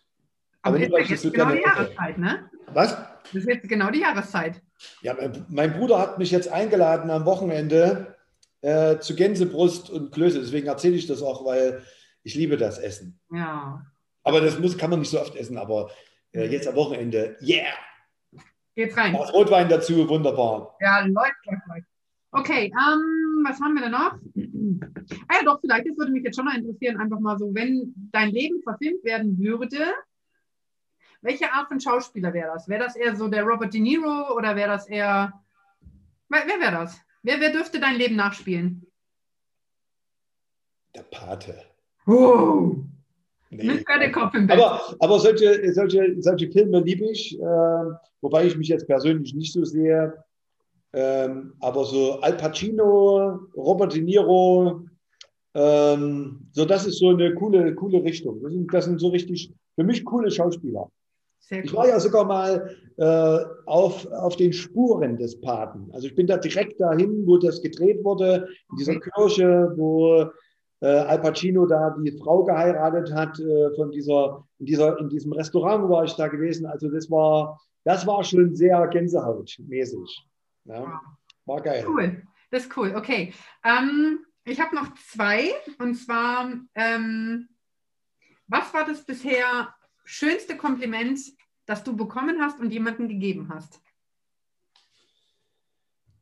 [0.61, 2.49] Aber, Aber nicht, ist jetzt genau die Jahreszeit, ne?
[2.73, 2.97] Was?
[3.23, 4.61] Das ist jetzt genau die Jahreszeit.
[5.01, 8.15] Ja, mein, mein Bruder hat mich jetzt eingeladen am Wochenende
[8.61, 10.39] äh, zu Gänsebrust und Klöße.
[10.39, 11.83] Deswegen erzähle ich das auch, weil
[12.23, 13.19] ich liebe das Essen.
[13.31, 13.85] Ja.
[14.23, 15.57] Aber das muss, kann man nicht so oft essen.
[15.57, 15.89] Aber
[16.31, 17.73] äh, jetzt am Wochenende, yeah!
[18.75, 19.15] Geht's rein.
[19.15, 20.77] Auch Rotwein dazu, wunderbar.
[20.79, 21.87] Ja, läuft, läuft, läuft.
[22.31, 24.13] Okay, ähm, was haben wir denn noch?
[25.27, 27.93] Ah ja, doch, vielleicht, das würde mich jetzt schon mal interessieren, einfach mal so, wenn
[28.11, 29.93] dein Leben verfilmt werden würde,
[31.21, 32.67] welche Art von Schauspieler wäre das?
[32.67, 35.33] Wäre das eher so der Robert De Niro oder wäre das eher,
[36.29, 37.01] wer, wer wäre das?
[37.23, 38.85] Wer, wer dürfte dein Leben nachspielen?
[40.95, 41.55] Der Pate.
[42.07, 42.77] Oh.
[43.51, 43.83] Nee.
[44.11, 44.57] Kopf im Bett.
[44.57, 47.85] Aber, aber solche, solche, solche Filme liebe ich, äh,
[48.21, 50.23] wobei ich mich jetzt persönlich nicht so sehe.
[50.93, 54.85] Ähm, aber so Al Pacino, Robert De Niro,
[55.55, 58.41] ähm, so das ist so eine coole, coole Richtung.
[58.41, 60.89] Das sind, das sind so richtig für mich coole Schauspieler.
[61.39, 65.89] Sehr ich war ja sogar mal äh, auf, auf den Spuren des Paten.
[65.93, 69.09] Also ich bin da direkt dahin, wo das gedreht wurde, in dieser okay.
[69.15, 70.29] Kirche, wo
[70.81, 75.33] äh, Al Pacino da die Frau geheiratet hat, äh, von dieser, in, dieser, in diesem
[75.33, 76.65] Restaurant war ich da gewesen.
[76.65, 80.27] Also das war, das war schon sehr gänsehautmäßig.
[80.65, 81.01] Ja,
[81.45, 81.85] war geil.
[81.87, 82.93] Cool, das ist cool.
[82.95, 83.33] Okay.
[83.63, 87.49] Ähm, ich habe noch zwei und zwar, ähm,
[88.47, 89.73] was war das bisher
[90.05, 91.19] schönste Kompliment,
[91.69, 93.79] das du bekommen hast und jemandem gegeben hast?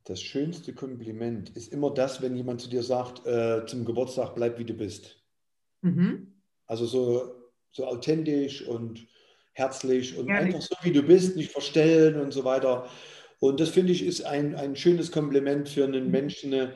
[0.04, 4.58] Das schönste Kompliment ist immer das, wenn jemand zu dir sagt, äh, zum Geburtstag bleib
[4.58, 5.16] wie du bist.
[5.80, 6.34] Mhm.
[6.66, 7.34] Also so,
[7.70, 9.06] so authentisch und
[9.52, 10.54] herzlich und Ehrlich.
[10.54, 12.86] einfach so wie du bist, nicht verstellen und so weiter.
[13.40, 16.10] Und das finde ich ist ein, ein schönes Kompliment für einen mhm.
[16.10, 16.68] Menschen, äh,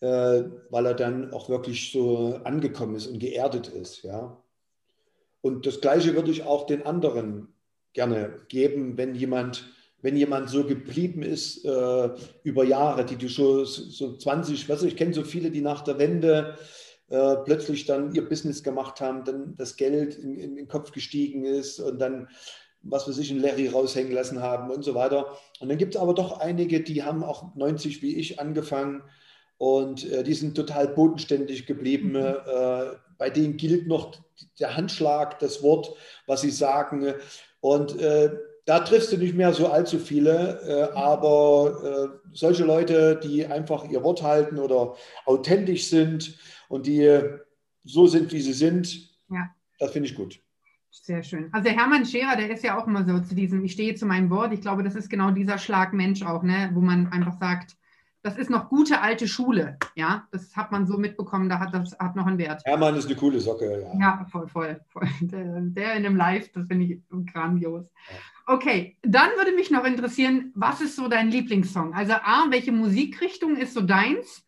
[0.00, 4.02] weil er dann auch wirklich so angekommen ist und geerdet ist.
[4.02, 4.40] Ja?
[5.40, 7.51] Und das Gleiche würde ich auch den anderen
[7.92, 9.68] gerne geben, wenn jemand,
[10.00, 12.10] wenn jemand so geblieben ist äh,
[12.42, 15.98] über Jahre, die du schon so 20, was ich kenne so viele, die nach der
[15.98, 16.56] Wende
[17.08, 21.44] äh, plötzlich dann ihr Business gemacht haben, dann das Geld in, in, den Kopf gestiegen
[21.44, 22.28] ist und dann
[22.82, 25.38] was wir sich in Larry raushängen lassen haben und so weiter.
[25.60, 29.02] Und dann gibt es aber doch einige, die haben auch 90 wie ich angefangen
[29.58, 32.10] und äh, die sind total bodenständig geblieben.
[32.10, 32.16] Mhm.
[32.16, 32.84] Äh,
[33.18, 34.16] bei denen gilt noch
[34.58, 35.94] der Handschlag, das Wort,
[36.26, 37.14] was sie sagen.
[37.62, 38.28] Und äh,
[38.66, 43.88] da triffst du nicht mehr so allzu viele, äh, aber äh, solche Leute, die einfach
[43.88, 44.96] ihr Wort halten oder
[45.26, 46.36] authentisch sind
[46.68, 47.20] und die
[47.84, 48.92] so sind, wie sie sind,
[49.30, 49.48] ja.
[49.78, 50.40] das finde ich gut.
[50.90, 51.48] Sehr schön.
[51.52, 54.06] Also der Hermann Scherer, der ist ja auch immer so zu diesem, ich stehe zu
[54.06, 54.52] meinem Wort.
[54.52, 56.70] Ich glaube, das ist genau dieser Schlag Mensch auch, ne?
[56.74, 57.76] wo man einfach sagt,
[58.22, 59.76] das ist noch gute alte Schule.
[59.96, 62.62] Ja, das hat man so mitbekommen, da hat das hat noch einen Wert.
[62.64, 63.98] Hermann ist eine coole Socke, ja.
[63.98, 64.80] Ja, voll, voll.
[64.88, 65.08] voll.
[65.20, 67.00] Der, der in einem Live, das finde ich
[67.32, 67.86] grandios.
[68.46, 71.94] Okay, dann würde mich noch interessieren, was ist so dein Lieblingssong?
[71.94, 74.44] Also A, welche Musikrichtung ist so deins?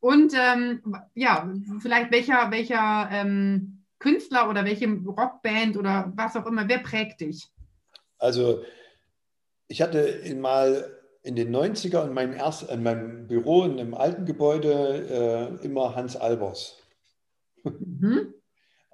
[0.00, 0.82] Und ähm,
[1.14, 1.48] ja,
[1.80, 7.48] vielleicht welcher, welcher ähm, Künstler oder welche Rockband oder was auch immer, wer prägt dich?
[8.18, 8.64] Also
[9.68, 14.26] ich hatte mal in den 90er in meinem, erst, in meinem Büro in einem alten
[14.26, 16.78] Gebäude äh, immer Hans Albers.
[17.64, 18.34] Mhm.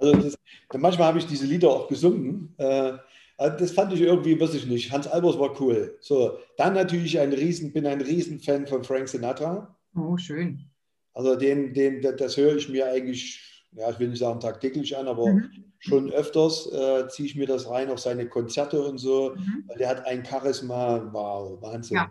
[0.01, 0.39] Also das,
[0.77, 2.55] manchmal habe ich diese Lieder auch gesungen.
[2.57, 2.93] Äh,
[3.37, 4.93] das fand ich irgendwie, weiß ich nicht.
[4.93, 5.99] Hans Albers war cool.
[5.99, 9.77] So, dann natürlich ein Riesen, bin ein Riesenfan von Frank Sinatra.
[9.97, 10.71] Oh, schön.
[11.15, 15.09] Also den, den, das höre ich mir eigentlich ja, ich will nicht sagen tagtäglich an,
[15.09, 15.51] aber mhm.
[15.79, 19.69] schon öfters äh, ziehe ich mir das rein auf seine Konzerte und so, mhm.
[19.79, 21.97] der hat ein Charisma, wow, Wahnsinn.
[21.97, 22.11] Ja.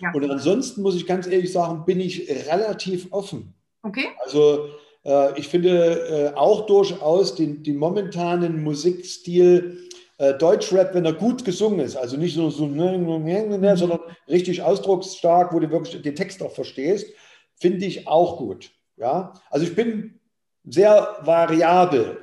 [0.00, 0.12] Ja.
[0.12, 3.54] Und ansonsten muss ich ganz ehrlich sagen, bin ich relativ offen.
[3.82, 4.08] Okay.
[4.24, 4.68] Also
[5.04, 9.78] äh, ich finde äh, auch durchaus den, den momentanen Musikstil
[10.18, 13.76] äh, Deutschrap, wenn er gut gesungen ist, also nicht so, so mhm.
[13.76, 17.12] sondern richtig ausdrucksstark, wo du wirklich den Text auch verstehst,
[17.56, 18.70] finde ich auch gut.
[18.96, 20.20] Ja, also ich bin
[20.64, 22.18] sehr variabel.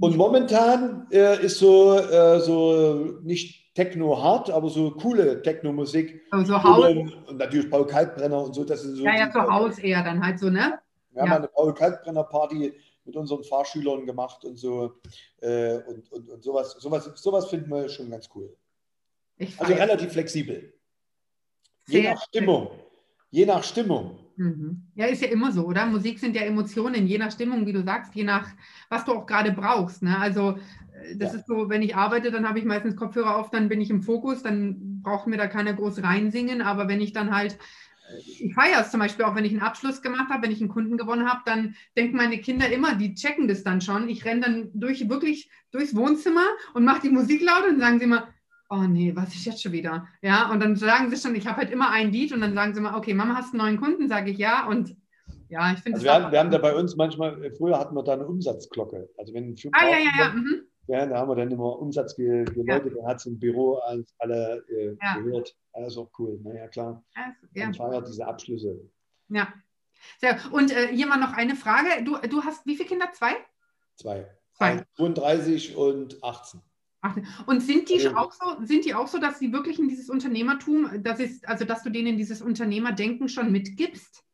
[0.00, 6.20] Und momentan äh, ist so, äh, so nicht Techno-hart, aber so coole Techno-Musik.
[6.44, 6.96] So Haus.
[7.28, 8.64] Und natürlich Paul Kalkbrenner und so.
[8.64, 10.80] Das ist so ja, ja, so Haus eher dann halt so, ne?
[11.12, 11.30] Wir ja.
[11.30, 12.74] haben eine Paul Kalkbrenner-Party
[13.04, 14.94] mit unseren Fahrschülern gemacht und so.
[15.40, 18.52] Äh, und, und, und sowas, sowas, sowas finden wir schon ganz cool.
[19.58, 20.74] also relativ flexibel.
[21.86, 22.70] Je nach Stimmung.
[23.30, 24.18] Je nach Stimmung.
[24.38, 24.86] Mhm.
[24.94, 25.84] Ja, ist ja immer so, oder?
[25.86, 28.48] Musik sind ja Emotionen, je nach Stimmung, wie du sagst, je nach,
[28.88, 30.02] was du auch gerade brauchst.
[30.02, 30.16] Ne?
[30.16, 30.58] Also
[30.92, 31.40] äh, das ja.
[31.40, 34.00] ist so, wenn ich arbeite, dann habe ich meistens Kopfhörer auf, dann bin ich im
[34.00, 36.62] Fokus, dann braucht mir da keiner groß reinsingen.
[36.62, 39.62] Aber wenn ich dann halt, äh, ich feiere es zum Beispiel auch, wenn ich einen
[39.62, 43.14] Abschluss gemacht habe, wenn ich einen Kunden gewonnen habe, dann denken meine Kinder immer, die
[43.14, 44.08] checken das dann schon.
[44.08, 48.04] Ich renne dann durch, wirklich durchs Wohnzimmer und mache die Musik laut und sagen sie
[48.04, 48.28] immer,
[48.70, 50.06] oh nee, was ist jetzt schon wieder?
[50.22, 52.74] Ja, und dann sagen sie schon, ich habe halt immer ein Lied und dann sagen
[52.74, 54.08] sie mal, okay, Mama, hast einen neuen Kunden?
[54.08, 54.66] Sage ich ja.
[54.66, 54.96] Und
[55.48, 57.94] ja, ich finde also wir, haben, wir haben da bei uns manchmal, äh, früher hatten
[57.94, 59.08] wir da eine Umsatzglocke.
[59.16, 60.32] Also wenn ein Ah, ja, ja, ja.
[60.32, 60.62] Mhm.
[60.86, 62.78] Ja, da haben wir dann immer Umsatz geläutet, ja.
[62.78, 63.78] dann hat es im Büro
[64.18, 65.18] alle äh, ja.
[65.18, 65.54] gehört.
[65.74, 66.40] Das ist auch cool.
[66.42, 67.04] Naja, klar.
[67.54, 67.66] Ja.
[67.66, 68.80] Man feiert diese Abschlüsse.
[69.28, 69.52] Ja.
[70.18, 70.38] Sehr.
[70.50, 72.04] Und äh, hier mal noch eine Frage.
[72.04, 73.12] Du, du hast wie viele Kinder?
[73.12, 73.32] Zwei?
[73.96, 74.26] Zwei.
[74.54, 74.84] Zwei.
[74.96, 76.60] 32 und 18.
[77.46, 81.02] Und sind die auch so, sind die auch so, dass sie wirklich in dieses Unternehmertum,
[81.02, 84.24] das ist, also dass du denen dieses Unternehmerdenken schon mitgibst?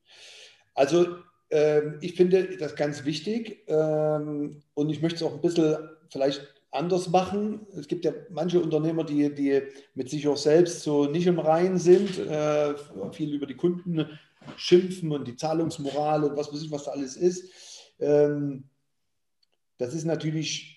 [0.74, 1.18] Also
[1.50, 5.76] ähm, ich finde das ganz wichtig ähm, und ich möchte es auch ein bisschen
[6.10, 7.66] vielleicht anders machen.
[7.76, 9.62] Es gibt ja manche Unternehmer, die, die
[9.94, 12.74] mit sich auch selbst so nicht im Reinen sind, äh,
[13.12, 14.06] viel über die Kunden
[14.56, 17.48] schimpfen und die Zahlungsmoral und was weiß ich, was da alles ist.
[18.00, 18.64] Ähm,
[19.78, 20.73] das ist natürlich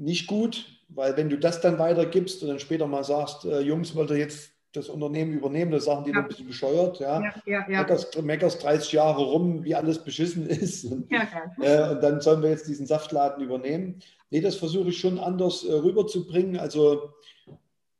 [0.00, 3.94] nicht gut, weil wenn du das dann weitergibst und dann später mal sagst, äh, Jungs,
[3.94, 6.16] wollt ihr jetzt das Unternehmen übernehmen, das sagen die ja.
[6.16, 7.20] dann ein bisschen bescheuert, ja.
[7.20, 7.80] ja, ja, ja.
[7.80, 10.84] Meckerst, meckerst 30 Jahre rum, wie alles beschissen ist.
[10.84, 11.26] Und, ja,
[11.60, 14.00] äh, und dann sollen wir jetzt diesen Saftladen übernehmen.
[14.30, 16.56] Nee, das versuche ich schon anders äh, rüberzubringen.
[16.56, 17.10] Also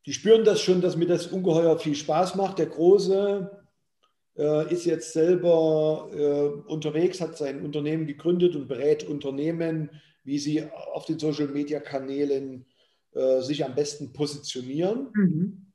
[0.06, 2.58] die spüren das schon, dass mir das ungeheuer viel Spaß macht.
[2.58, 3.50] Der Große
[4.38, 9.90] äh, ist jetzt selber äh, unterwegs, hat sein Unternehmen gegründet und berät Unternehmen
[10.24, 12.66] wie sie auf den Social-Media-Kanälen
[13.12, 15.10] äh, sich am besten positionieren.
[15.14, 15.72] Mhm.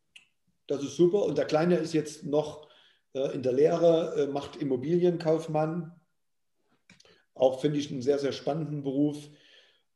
[0.67, 1.23] Das ist super.
[1.23, 2.67] Und der Kleine ist jetzt noch
[3.13, 5.91] äh, in der Lehre, äh, macht Immobilienkaufmann.
[7.33, 9.29] Auch finde ich einen sehr, sehr spannenden Beruf.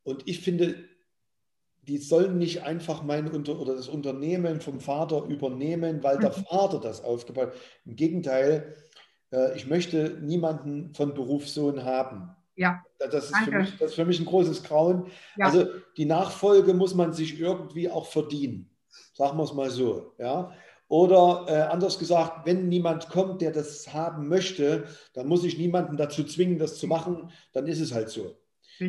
[0.04, 0.76] Und ich finde,
[1.84, 6.44] die sollen nicht einfach mein Unter oder das Unternehmen vom Vater übernehmen, weil der mhm.
[6.44, 7.56] Vater das aufgebaut hat.
[7.86, 8.76] Im Gegenteil,
[9.32, 12.36] äh, ich möchte niemanden von Berufssohn haben.
[12.60, 12.84] Ja.
[13.00, 15.10] Das ist, für mich, das ist für mich ein großes Grauen.
[15.38, 15.46] Ja.
[15.46, 18.70] Also die Nachfolge muss man sich irgendwie auch verdienen.
[19.14, 20.14] Sagen wir es mal so.
[20.18, 20.52] Ja?
[20.90, 24.84] Oder äh, anders gesagt, wenn niemand kommt, der das haben möchte,
[25.14, 27.32] dann muss ich niemanden dazu zwingen, das zu machen.
[27.54, 28.36] Dann ist es halt so.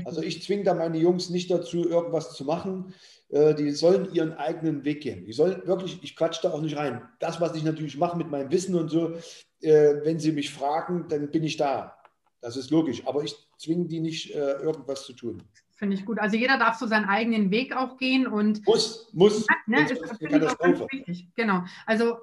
[0.04, 2.94] Also ich zwinge da meine Jungs nicht dazu, irgendwas zu machen.
[3.28, 5.26] Äh, die sollen ihren eigenen Weg gehen.
[5.26, 7.02] Die sollen wirklich, ich quatsch da auch nicht rein.
[7.20, 9.14] Das, was ich natürlich mache mit meinem Wissen und so,
[9.60, 11.96] äh, wenn sie mich fragen, dann bin ich da.
[12.40, 13.06] Das ist logisch.
[13.06, 15.42] Aber ich zwinge die nicht, äh, irgendwas zu tun.
[15.76, 16.18] Finde ich gut.
[16.18, 19.46] Also jeder darf so seinen eigenen Weg auch gehen und muss, muss.
[19.48, 21.28] Ja, ne, ist, ist finde ich auch ganz wichtig.
[21.36, 21.64] Genau.
[21.86, 22.18] Also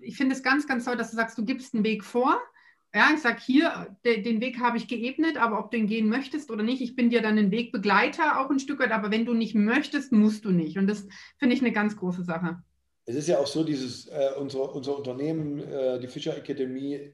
[0.00, 2.40] ich finde es ganz, ganz toll, dass du sagst, du gibst einen Weg vor.
[2.94, 6.08] Ja, ich sage hier, de, den Weg habe ich geebnet, aber ob du ihn gehen
[6.08, 9.24] möchtest oder nicht, ich bin dir dann ein Wegbegleiter auch ein Stück weit, aber wenn
[9.24, 10.76] du nicht möchtest, musst du nicht.
[10.76, 11.06] Und das
[11.38, 12.62] finde ich eine ganz große Sache.
[13.04, 17.12] Es ist ja auch so, dieses, äh, unser, unser Unternehmen, äh, die Fischer Akademie,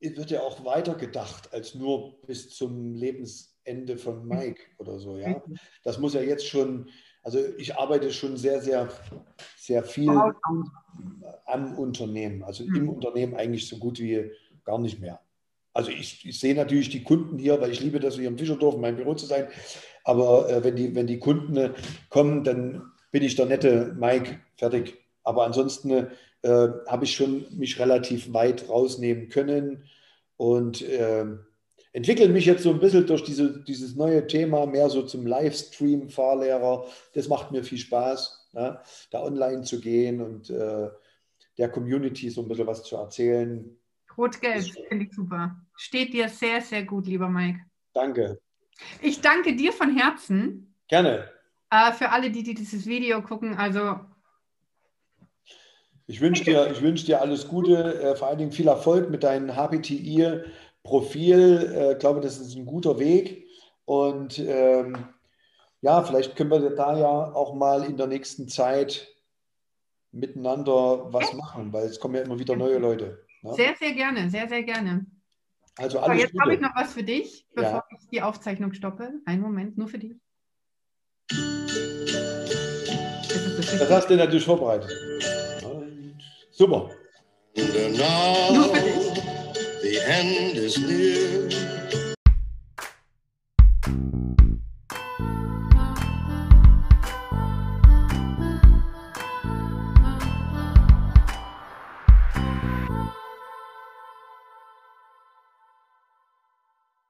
[0.00, 5.16] wird ja auch weiter gedacht als nur bis zum Lebensende von Mike oder so.
[5.16, 5.42] Ja?
[5.82, 6.88] Das muss ja jetzt schon,
[7.22, 8.88] also ich arbeite schon sehr, sehr,
[9.56, 10.10] sehr viel
[11.46, 12.88] am Unternehmen, also im mhm.
[12.90, 14.30] Unternehmen eigentlich so gut wie
[14.64, 15.20] gar nicht mehr.
[15.72, 18.74] Also ich, ich, sehe natürlich die Kunden hier, weil ich liebe das, hier im Fischerdorf
[18.74, 19.48] in meinem Büro zu sein.
[20.02, 21.72] Aber äh, wenn, die, wenn die Kunden äh,
[22.08, 24.98] kommen, dann bin ich der nette Mike, fertig.
[25.22, 26.08] Aber ansonsten
[26.42, 29.84] äh, habe ich schon mich relativ weit rausnehmen können
[30.36, 31.26] und äh,
[31.92, 36.86] entwickle mich jetzt so ein bisschen durch diese, dieses neue Thema mehr so zum Livestream-Fahrlehrer.
[37.14, 38.80] Das macht mir viel Spaß, ne?
[39.10, 40.88] da online zu gehen und äh,
[41.58, 43.76] der Community so ein bisschen was zu erzählen.
[44.16, 45.56] Rot-Gelb, finde ich super.
[45.76, 47.60] Steht dir sehr, sehr gut, lieber Mike.
[47.94, 48.40] Danke.
[49.02, 50.74] Ich danke dir von Herzen.
[50.88, 51.30] Gerne.
[51.70, 54.00] Äh, für alle, die, die dieses Video gucken, also.
[56.10, 59.54] Ich wünsche dir, wünsch dir alles Gute, äh, vor allen Dingen viel Erfolg mit deinem
[59.54, 61.74] HPTI-Profil.
[61.74, 63.46] Äh, ich glaube, das ist ein guter Weg.
[63.84, 64.96] Und ähm,
[65.82, 69.06] ja, vielleicht können wir da ja auch mal in der nächsten Zeit
[70.10, 73.26] miteinander was machen, weil es kommen ja immer wieder neue Leute.
[73.42, 73.52] Ne?
[73.52, 75.04] Sehr, sehr gerne, sehr, sehr gerne.
[75.76, 77.84] Also alles so, jetzt habe ich noch was für dich, bevor ja.
[77.90, 79.12] ich die Aufzeichnung stoppe.
[79.26, 80.16] Einen Moment, nur für dich.
[83.78, 84.90] Das hast du natürlich vorbereitet.
[86.58, 86.90] Super.
[87.54, 87.98] Für dich.
[89.80, 91.67] The end is near.